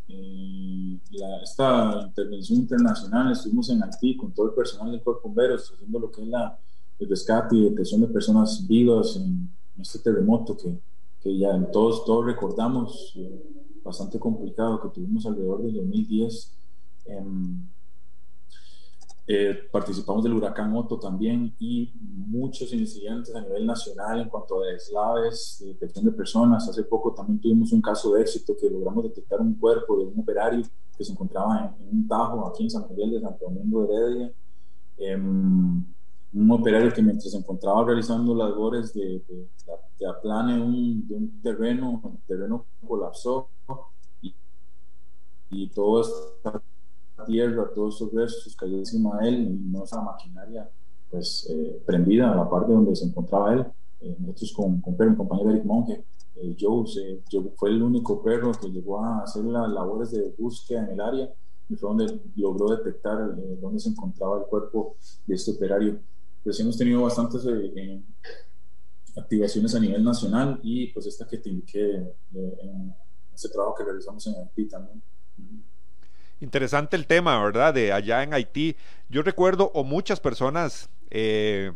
[0.09, 0.99] eh,
[1.42, 3.33] esta intervención internacional.
[3.33, 6.59] Estuvimos en Haití con todo el personal del Cuerpo Bomberos haciendo lo que es la,
[6.99, 10.77] el rescate y detección de personas vivas en, este terremoto que,
[11.23, 16.53] que, ya todos, todos recordamos, eh, bastante complicado que tuvimos alrededor del 2010.
[17.07, 17.25] Eh,
[19.70, 25.62] participamos del huracán Otto también y muchos incidentes a nivel nacional en cuanto a deslaves,
[25.64, 26.66] detección de personas.
[26.66, 30.20] Hace poco también tuvimos un caso de éxito que logramos detectar un cuerpo de un
[30.20, 30.62] operario
[30.96, 34.32] que se encontraba en, un tajo aquí en San Miguel de Santo Domingo de Heredia.
[34.96, 35.84] Em,
[36.34, 39.48] un operario que mientras se encontraba realizando labores de, de,
[39.98, 43.48] de aplane un, de un terreno, el terreno colapsó
[44.22, 44.34] y,
[45.50, 46.58] y todo está
[47.28, 50.68] tierra, todos esos restos cayó encima de él no esa maquinaria
[51.10, 53.66] pues eh, prendida a la parte donde se encontraba él.
[54.00, 56.04] Eh, nosotros con, con Pedro, mi compañero Eric Monge,
[56.36, 56.84] eh, Joe,
[57.56, 61.32] fue el único perro que llegó a hacer las labores de búsqueda en el área
[61.68, 65.98] y fue donde logró detectar eh, dónde se encontraba el cuerpo de este operario.
[66.44, 67.44] Pues hemos tenido bastantes
[69.16, 72.94] activaciones a nivel nacional y pues esta que te indiqué en
[73.34, 75.02] este trabajo que realizamos en Haití también.
[76.40, 77.74] Interesante el tema, ¿verdad?
[77.74, 78.77] De allá en Haití.
[79.09, 81.72] Yo recuerdo, o muchas personas eh,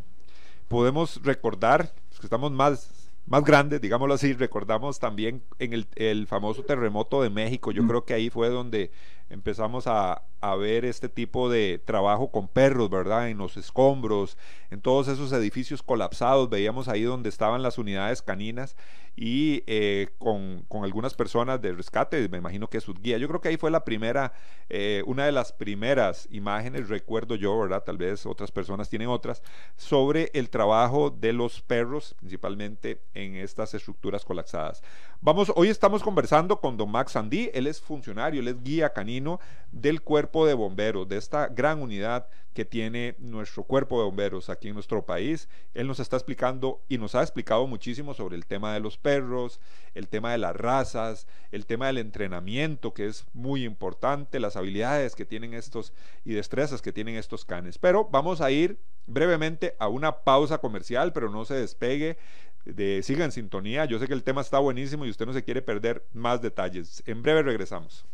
[0.69, 6.63] podemos recordar, que estamos más, más grandes, digámoslo así, recordamos también en el, el famoso
[6.63, 7.73] terremoto de México.
[7.73, 7.89] Yo mm.
[7.89, 8.93] creo que ahí fue donde
[9.33, 13.29] empezamos a, a, ver este tipo de trabajo con perros, ¿verdad?
[13.31, 14.37] En los escombros,
[14.71, 18.77] en todos esos edificios colapsados, veíamos ahí donde estaban las unidades caninas
[19.15, 23.19] y eh, con, con, algunas personas de rescate, me imagino que su guía.
[23.19, 24.33] Yo creo que ahí fue la primera,
[24.71, 27.83] eh, una de las primeras imágenes, recuerdo yo, ¿verdad?
[27.85, 29.43] Tal vez otras personas tienen otras,
[29.77, 34.83] sobre el trabajo de los perros, principalmente en estas estructuras colapsadas.
[35.25, 39.39] Vamos, hoy estamos conversando con don Max Sandí, él es funcionario, él es guía canino
[39.71, 44.67] del cuerpo de bomberos, de esta gran unidad que tiene nuestro cuerpo de bomberos aquí
[44.67, 45.49] en nuestro país.
[45.75, 49.61] Él nos está explicando y nos ha explicado muchísimo sobre el tema de los perros,
[49.95, 55.15] el tema de las razas, el tema del entrenamiento, que es muy importante, las habilidades
[55.15, 55.93] que tienen estos
[56.25, 57.79] y destrezas que tienen estos canes.
[57.79, 62.19] Pero vamos a ir brevemente a una pausa comercial, pero no se despegue.
[62.65, 65.43] De, siga en sintonía, yo sé que el tema está buenísimo y usted no se
[65.43, 67.03] quiere perder más detalles.
[67.07, 68.07] En breve regresamos.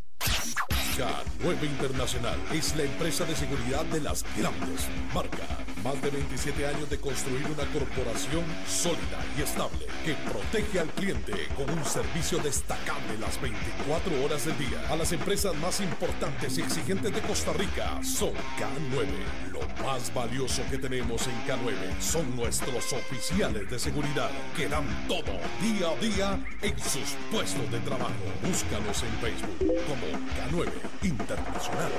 [0.99, 5.47] K9 Internacional es la empresa de seguridad de las grandes marcas.
[5.85, 11.35] Más de 27 años de construir una corporación sólida y estable que protege al cliente
[11.55, 14.91] con un servicio destacable las 24 horas del día.
[14.91, 19.53] A las empresas más importantes y exigentes de Costa Rica son K9.
[19.53, 25.39] Lo más valioso que tenemos en K9 son nuestros oficiales de seguridad que dan todo
[25.63, 28.13] día a día en sus puestos de trabajo.
[28.43, 31.93] Búscalos en Facebook como K9 Internacional.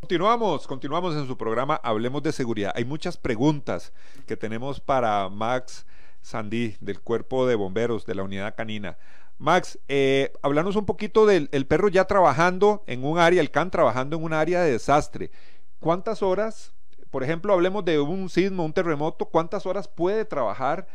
[0.00, 2.72] Continuamos, continuamos en su programa Hablemos de Seguridad.
[2.74, 3.92] Hay muchas preguntas
[4.26, 5.86] que tenemos para Max
[6.22, 8.96] Sandí del Cuerpo de Bomberos de la Unidad Canina.
[9.38, 14.24] Max, eh, un poquito del perro ya trabajando en un área, el can trabajando en
[14.24, 15.30] un área de desastre.
[15.78, 16.74] ¿Cuántas horas,
[17.10, 20.88] por ejemplo, hablemos de un sismo, un terremoto, cuántas horas puede trabajar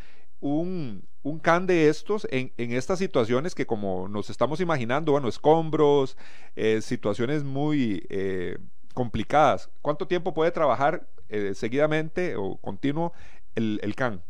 [0.43, 5.29] un, un can de estos en, en, estas situaciones que como nos estamos imaginando, bueno,
[5.29, 6.17] escombros,
[6.57, 8.57] eh, situaciones muy eh,
[8.93, 9.69] complicadas.
[9.81, 13.13] ¿Cuánto tiempo puede trabajar eh, seguidamente o continuo
[13.55, 14.21] el, el can?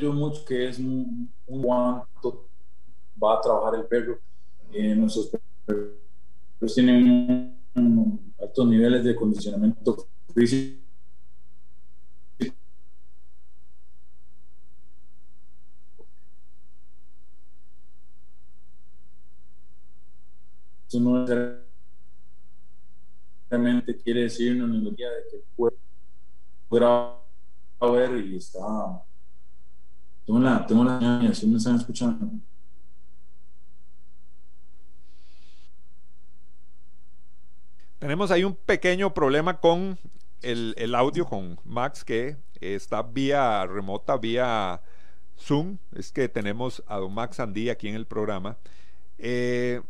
[0.00, 2.48] Yo mucho que es un, cuánto
[3.22, 4.18] va a trabajar el perro.
[4.70, 5.30] nuestros
[5.66, 10.82] perros tienen altos niveles de condicionamiento físico.
[20.88, 21.26] Eso no
[23.50, 25.78] realmente quiere decir una melodía de que el cuerpo
[27.90, 28.60] ver y está.
[30.24, 32.30] Tengo la, tengo la si me están escuchando.
[38.04, 39.98] Tenemos ahí un pequeño problema con
[40.42, 44.82] el, audio con Max que está vía remota, vía
[45.38, 45.78] Zoom.
[45.96, 48.58] Es que tenemos a don Max Andí aquí en el programa.
[49.16, 49.80] Eh,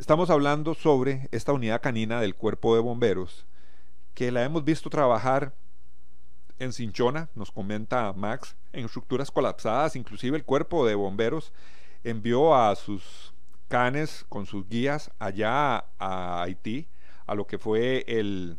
[0.00, 3.46] estamos hablando sobre esta unidad canina del cuerpo de bomberos
[4.14, 5.54] que la hemos visto trabajar
[6.58, 11.52] en Cinchona, nos comenta Max, en estructuras colapsadas, inclusive el cuerpo de bomberos
[12.02, 13.32] envió a sus
[13.68, 16.88] canes con sus guías allá a Haití
[17.30, 18.58] a lo que fue el,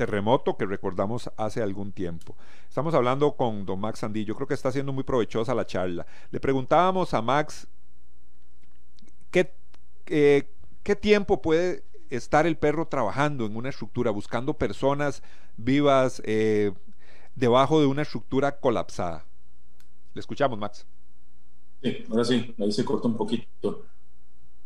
[0.00, 2.34] terremoto que recordamos hace algún tiempo.
[2.66, 6.06] Estamos hablando con don Max Sandí, yo creo que está siendo muy provechosa la charla.
[6.30, 7.66] Le preguntábamos a Max
[9.30, 9.52] qué,
[10.06, 10.48] eh,
[10.82, 15.22] qué tiempo puede estar el perro trabajando en una estructura, buscando personas
[15.58, 16.72] vivas eh,
[17.34, 19.26] debajo de una estructura colapsada.
[20.14, 20.86] Le escuchamos, Max.
[21.82, 23.84] Sí, ahora sí, ahí se corta un poquito.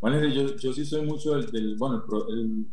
[0.05, 2.67] Bueno, yo, yo sí soy mucho del, bueno, el,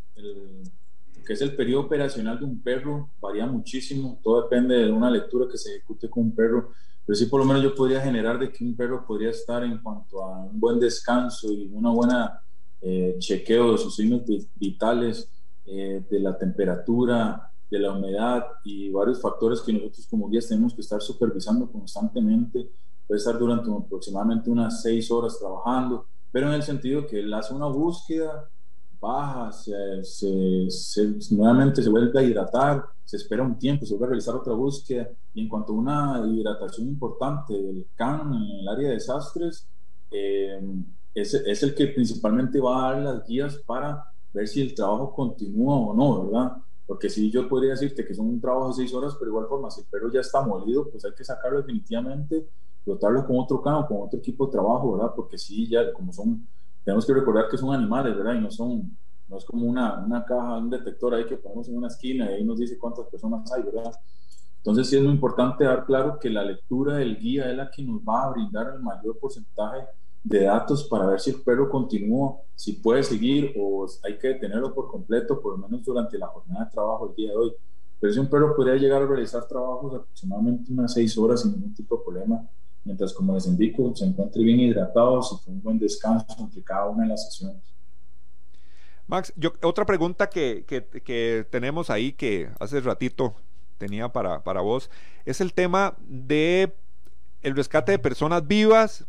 [1.25, 5.47] que es el periodo operacional de un perro, varía muchísimo, todo depende de una lectura
[5.49, 6.73] que se ejecute con un perro,
[7.05, 9.77] pero sí por lo menos yo podría generar de que un perro podría estar en
[9.77, 12.41] cuanto a un buen descanso y una buena
[12.81, 14.23] eh, chequeo de sus signos
[14.55, 15.29] vitales,
[15.65, 20.73] eh, de la temperatura, de la humedad y varios factores que nosotros como guías tenemos
[20.73, 22.69] que estar supervisando constantemente.
[23.07, 27.53] Puede estar durante aproximadamente unas seis horas trabajando, pero en el sentido que él hace
[27.53, 28.49] una búsqueda,
[28.99, 30.03] baja, se,
[30.69, 34.53] se, nuevamente se vuelve a hidratar, se espera un tiempo, se vuelve a realizar otra
[34.53, 39.67] búsqueda y en cuanto a una hidratación importante del CAN en el área de desastres,
[40.11, 40.61] eh,
[41.15, 45.13] es, es, el que principalmente va a dar las guías para ver si el trabajo
[45.13, 46.57] continúa o no, ¿verdad?
[46.85, 49.71] Porque si yo podría decirte que son un trabajo de seis horas, pero igual forma,
[49.71, 52.47] si el perro ya está molido, pues hay que sacarlo definitivamente,
[52.85, 55.13] dotarlo con otro cano, con otro equipo de trabajo, ¿verdad?
[55.15, 56.45] Porque sí, ya como son,
[56.83, 58.35] tenemos que recordar que son animales, ¿verdad?
[58.35, 61.77] Y no son, no es como una, una caja, un detector ahí que ponemos en
[61.77, 63.91] una esquina y ahí nos dice cuántas personas hay, ¿verdad?
[64.57, 67.83] Entonces sí es muy importante dar claro que la lectura del guía es la que
[67.83, 69.87] nos va a brindar el mayor porcentaje
[70.23, 74.73] de datos para ver si el perro continúa, si puede seguir o hay que detenerlo
[74.73, 77.53] por completo, por lo menos durante la jornada de trabajo el día de hoy.
[77.99, 81.73] Pero si un perro podría llegar a realizar trabajos aproximadamente unas seis horas sin ningún
[81.73, 82.47] tipo de problema,
[82.83, 86.89] mientras, como les indico, se encuentre bien hidratados y con un buen descanso entre cada
[86.89, 87.61] una de las sesiones.
[89.07, 93.35] Max, yo, otra pregunta que, que, que tenemos ahí que hace ratito
[93.77, 94.89] tenía para, para vos
[95.25, 96.73] es el tema de
[97.41, 99.05] el rescate de personas vivas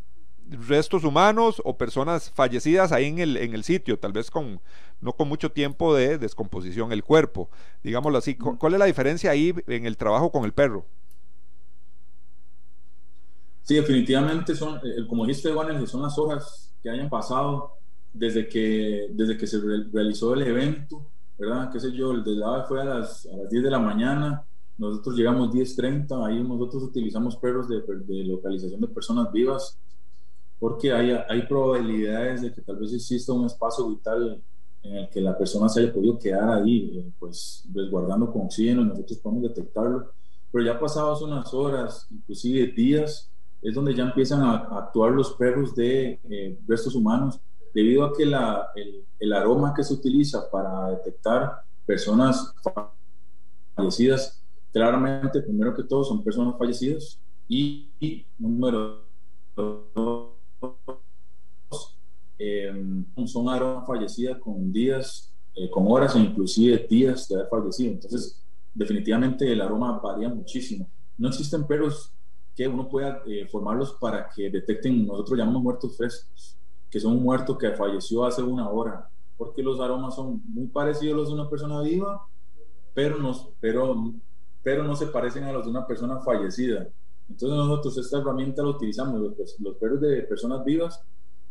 [0.48, 4.60] restos humanos o personas fallecidas ahí en el, en el sitio, tal vez con
[5.00, 7.50] no con mucho tiempo de descomposición el cuerpo,
[7.82, 8.36] digámoslo así.
[8.36, 10.86] ¿Cuál es la diferencia ahí en el trabajo con el perro?
[13.62, 17.72] Sí, definitivamente son, eh, como dijiste, Juan, son las horas que hayan pasado
[18.12, 19.58] desde que, desde que se
[19.92, 21.06] realizó el evento,
[21.38, 21.70] ¿verdad?
[21.72, 24.44] Qué sé yo, el de la fue a las, a las 10 de la mañana,
[24.78, 29.78] nosotros llegamos 10.30, ahí nosotros utilizamos perros de, de localización de personas vivas
[30.62, 34.40] porque hay, hay probabilidades de que tal vez exista un espacio vital
[34.84, 38.84] en el que la persona se haya podido quedar ahí, eh, pues resguardando con oxígeno,
[38.84, 40.12] nosotros podemos detectarlo,
[40.52, 43.28] pero ya pasadas unas horas, inclusive días,
[43.62, 47.40] es donde ya empiezan a, actuar los perros de eh, restos humanos,
[47.72, 52.54] debido a que la, el, el, aroma que se utiliza para detectar personas
[53.74, 54.42] fallecidas,
[54.72, 59.02] claramente, primero que todo, son personas fallecidas y, y número
[59.56, 60.32] dos,
[62.38, 67.92] eh, son aromas fallecidas con días, eh, con horas e inclusive días de haber fallecido.
[67.92, 68.42] Entonces,
[68.74, 70.88] definitivamente el aroma varía muchísimo.
[71.16, 72.12] No existen perros
[72.54, 76.56] que uno pueda eh, formarlos para que detecten, nosotros llamamos muertos frescos,
[76.90, 81.14] que son un muerto que falleció hace una hora, porque los aromas son muy parecidos
[81.14, 82.26] a los de una persona viva,
[82.94, 84.12] pero no, pero,
[84.62, 86.86] pero no se parecen a los de una persona fallecida.
[87.28, 91.02] Entonces nosotros esta herramienta la utilizamos, los, los perros de personas vivas,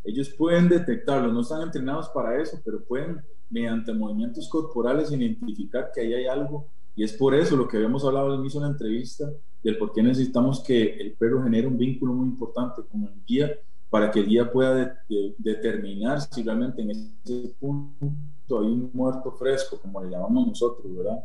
[0.04, 6.00] ellos pueden detectarlo, no están entrenados para eso, pero pueden mediante movimientos corporales identificar que
[6.00, 8.72] ahí hay algo y es por eso lo que habíamos hablado al inicio de la
[8.72, 9.30] entrevista,
[9.62, 13.52] del por qué necesitamos que el perro genere un vínculo muy importante con el guía
[13.88, 15.04] para que el guía pueda
[15.38, 21.24] determinar si realmente en ese punto hay un muerto fresco, como le llamamos nosotros, ¿verdad?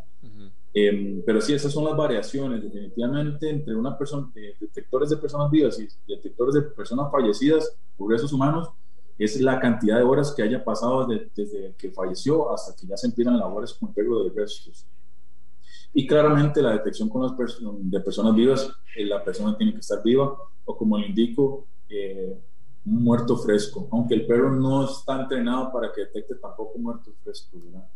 [0.73, 5.49] Em, pero sí, esas son las variaciones, definitivamente, entre una persona, eh, detectores de personas
[5.49, 8.69] vivas y detectores de personas fallecidas, progresos humanos,
[9.17, 13.07] es la cantidad de horas que haya pasado desde que falleció hasta que ya se
[13.07, 14.85] empiezan labores con perro de restos.
[15.93, 20.01] Y claramente la detección con las de personas vivas, eh, la persona tiene que estar
[20.03, 22.37] viva o como le indico, eh,
[22.85, 27.57] un muerto fresco, aunque el perro no está entrenado para que detecte tampoco muerto fresco,
[27.63, 27.87] ¿verdad?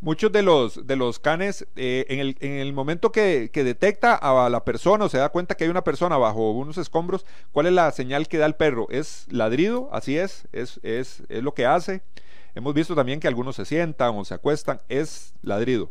[0.00, 4.14] Muchos de los, de los canes, eh, en, el, en, el, momento que, que, detecta
[4.14, 7.66] a la persona o se da cuenta que hay una persona bajo unos escombros, ¿cuál
[7.66, 8.88] es la señal que da el perro?
[8.90, 9.88] ¿Es ladrido?
[9.92, 12.02] Así es, es, es, es lo que hace.
[12.54, 15.90] Hemos visto también que algunos se sientan o se acuestan, es ladrido.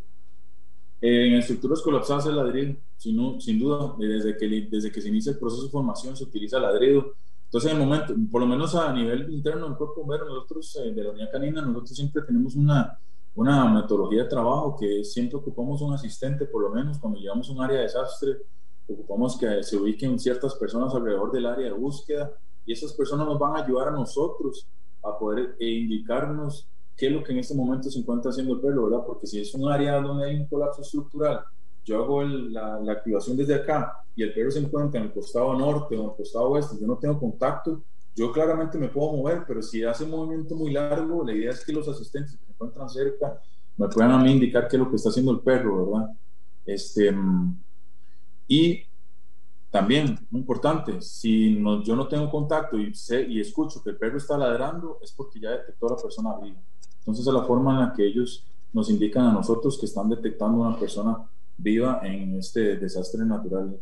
[1.02, 5.38] En estructuras colapsadas es ladrido, sin, sin duda, desde que, desde que se inicia el
[5.38, 7.14] proceso de formación se utiliza ladrido.
[7.46, 11.04] Entonces, en el momento, por lo menos a nivel interno del cuerpo nosotros eh, de
[11.04, 12.98] la unidad canina, nosotros siempre tenemos una
[13.36, 17.52] una metodología de trabajo que siempre ocupamos un asistente, por lo menos cuando llegamos a
[17.52, 18.38] un área de desastre,
[18.88, 22.32] ocupamos que se ubiquen ciertas personas alrededor del área de búsqueda
[22.66, 24.66] y esas personas nos van a ayudar a nosotros
[25.04, 28.62] a poder e indicarnos qué es lo que en este momento se encuentra haciendo el
[28.62, 29.06] perro, ¿verdad?
[29.06, 31.42] Porque si es un área donde hay un colapso estructural,
[31.84, 35.54] yo hago la, la, activación desde acá y el perro se encuentra en el costado
[35.54, 37.84] norte o en el costado oeste, yo no tengo contacto,
[38.16, 41.64] yo claramente me puedo mover, pero si hace un movimiento muy largo, la idea es
[41.64, 43.40] que los asistentes que se encuentran cerca
[43.78, 46.10] me puedan a mí indicar qué es lo que está haciendo el perro, ¿verdad?
[46.66, 47.14] Este,
[48.48, 48.84] y
[49.70, 53.98] también, muy importante, si no, yo no tengo contacto y, sé, y escucho que el
[53.98, 56.62] perro está ladrando, es porque ya detectó a la persona viva.
[57.06, 58.44] Entonces, es la forma en la que ellos
[58.74, 61.18] nos indican a nosotros que están detectando una persona
[61.58, 63.80] viva en este desastre natural.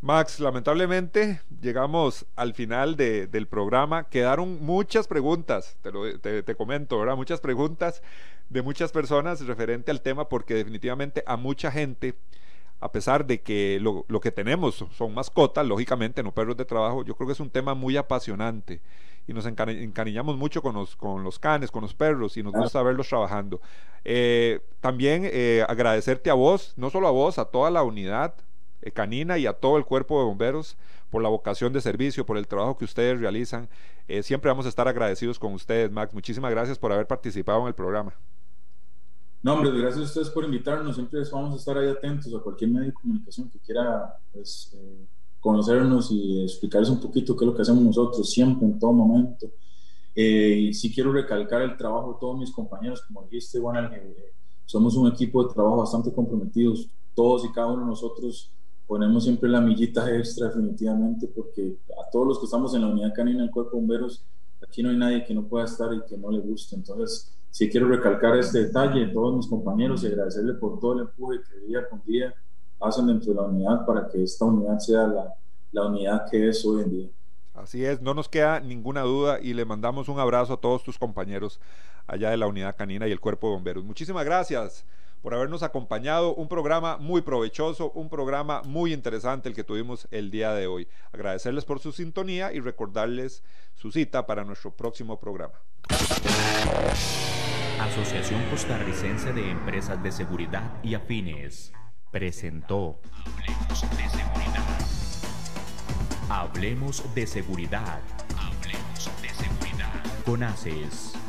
[0.00, 4.04] Max, lamentablemente llegamos al final del programa.
[4.04, 5.76] Quedaron muchas preguntas,
[6.20, 7.16] te, te, comento, ¿verdad?
[7.16, 8.02] Muchas preguntas
[8.48, 12.16] de muchas personas referente al tema porque definitivamente a mucha gente,
[12.80, 17.04] a pesar de que lo, lo que tenemos son mascotas, lógicamente, no perros de trabajo,
[17.04, 18.80] yo creo que es un tema muy apasionante
[19.26, 22.82] y nos encariñamos mucho con los, con los canes, con los perros y nos gusta
[22.82, 23.60] verlos trabajando.
[24.04, 28.34] Eh, también eh, agradecerte a vos, no solo a vos, a toda la unidad,
[28.82, 30.76] eh, canina y a todo el cuerpo de bomberos
[31.10, 33.68] por la vocación de servicio, por el trabajo que ustedes realizan.
[34.08, 36.12] Eh, siempre vamos a estar agradecidos con ustedes, Max.
[36.12, 38.14] Muchísimas gracias por haber participado en el programa.
[39.42, 40.96] No, hombre, gracias a ustedes por invitarnos.
[40.96, 45.06] Siempre vamos a estar ahí atentos a cualquier medio de comunicación que quiera pues, eh,
[45.42, 49.50] conocernos y explicarles un poquito qué es lo que hacemos nosotros, siempre, en todo momento.
[50.14, 53.80] y sí quiero recalcar el trabajo de todos mis compañeros, como dijiste, bueno,
[54.66, 56.88] somos un equipo de trabajo bastante comprometidos.
[57.14, 58.50] Todos y cada uno de nosotros
[58.86, 63.12] ponemos siempre la millita extra definitivamente porque a todos los que estamos en la unidad
[63.12, 64.24] canina del cuerpo de bomberos,
[64.62, 66.76] aquí no hay nadie que no pueda estar y que no le guste.
[66.76, 71.00] Entonces, sí quiero recalcar este detalle de todos mis compañeros y agradecerle por todo el
[71.00, 72.32] empuje que día con día
[72.82, 75.34] hacen dentro de la unidad para que esta unidad sea la,
[75.72, 77.08] la unidad que es hoy en día.
[77.54, 80.98] Así es, no nos queda ninguna duda y le mandamos un abrazo a todos tus
[80.98, 81.60] compañeros
[82.06, 83.84] allá de la unidad canina y el cuerpo de bomberos.
[83.84, 84.84] Muchísimas gracias
[85.20, 86.34] por habernos acompañado.
[86.34, 90.88] Un programa muy provechoso, un programa muy interesante el que tuvimos el día de hoy.
[91.12, 95.54] Agradecerles por su sintonía y recordarles su cita para nuestro próximo programa.
[97.80, 101.72] Asociación Costarricense de Empresas de Seguridad y Afines
[102.12, 104.78] presentó Hablemos de Seguridad.
[106.28, 108.00] Hablemos de Seguridad.
[108.38, 110.24] Hablemos de Seguridad.
[110.24, 111.21] Con ACES.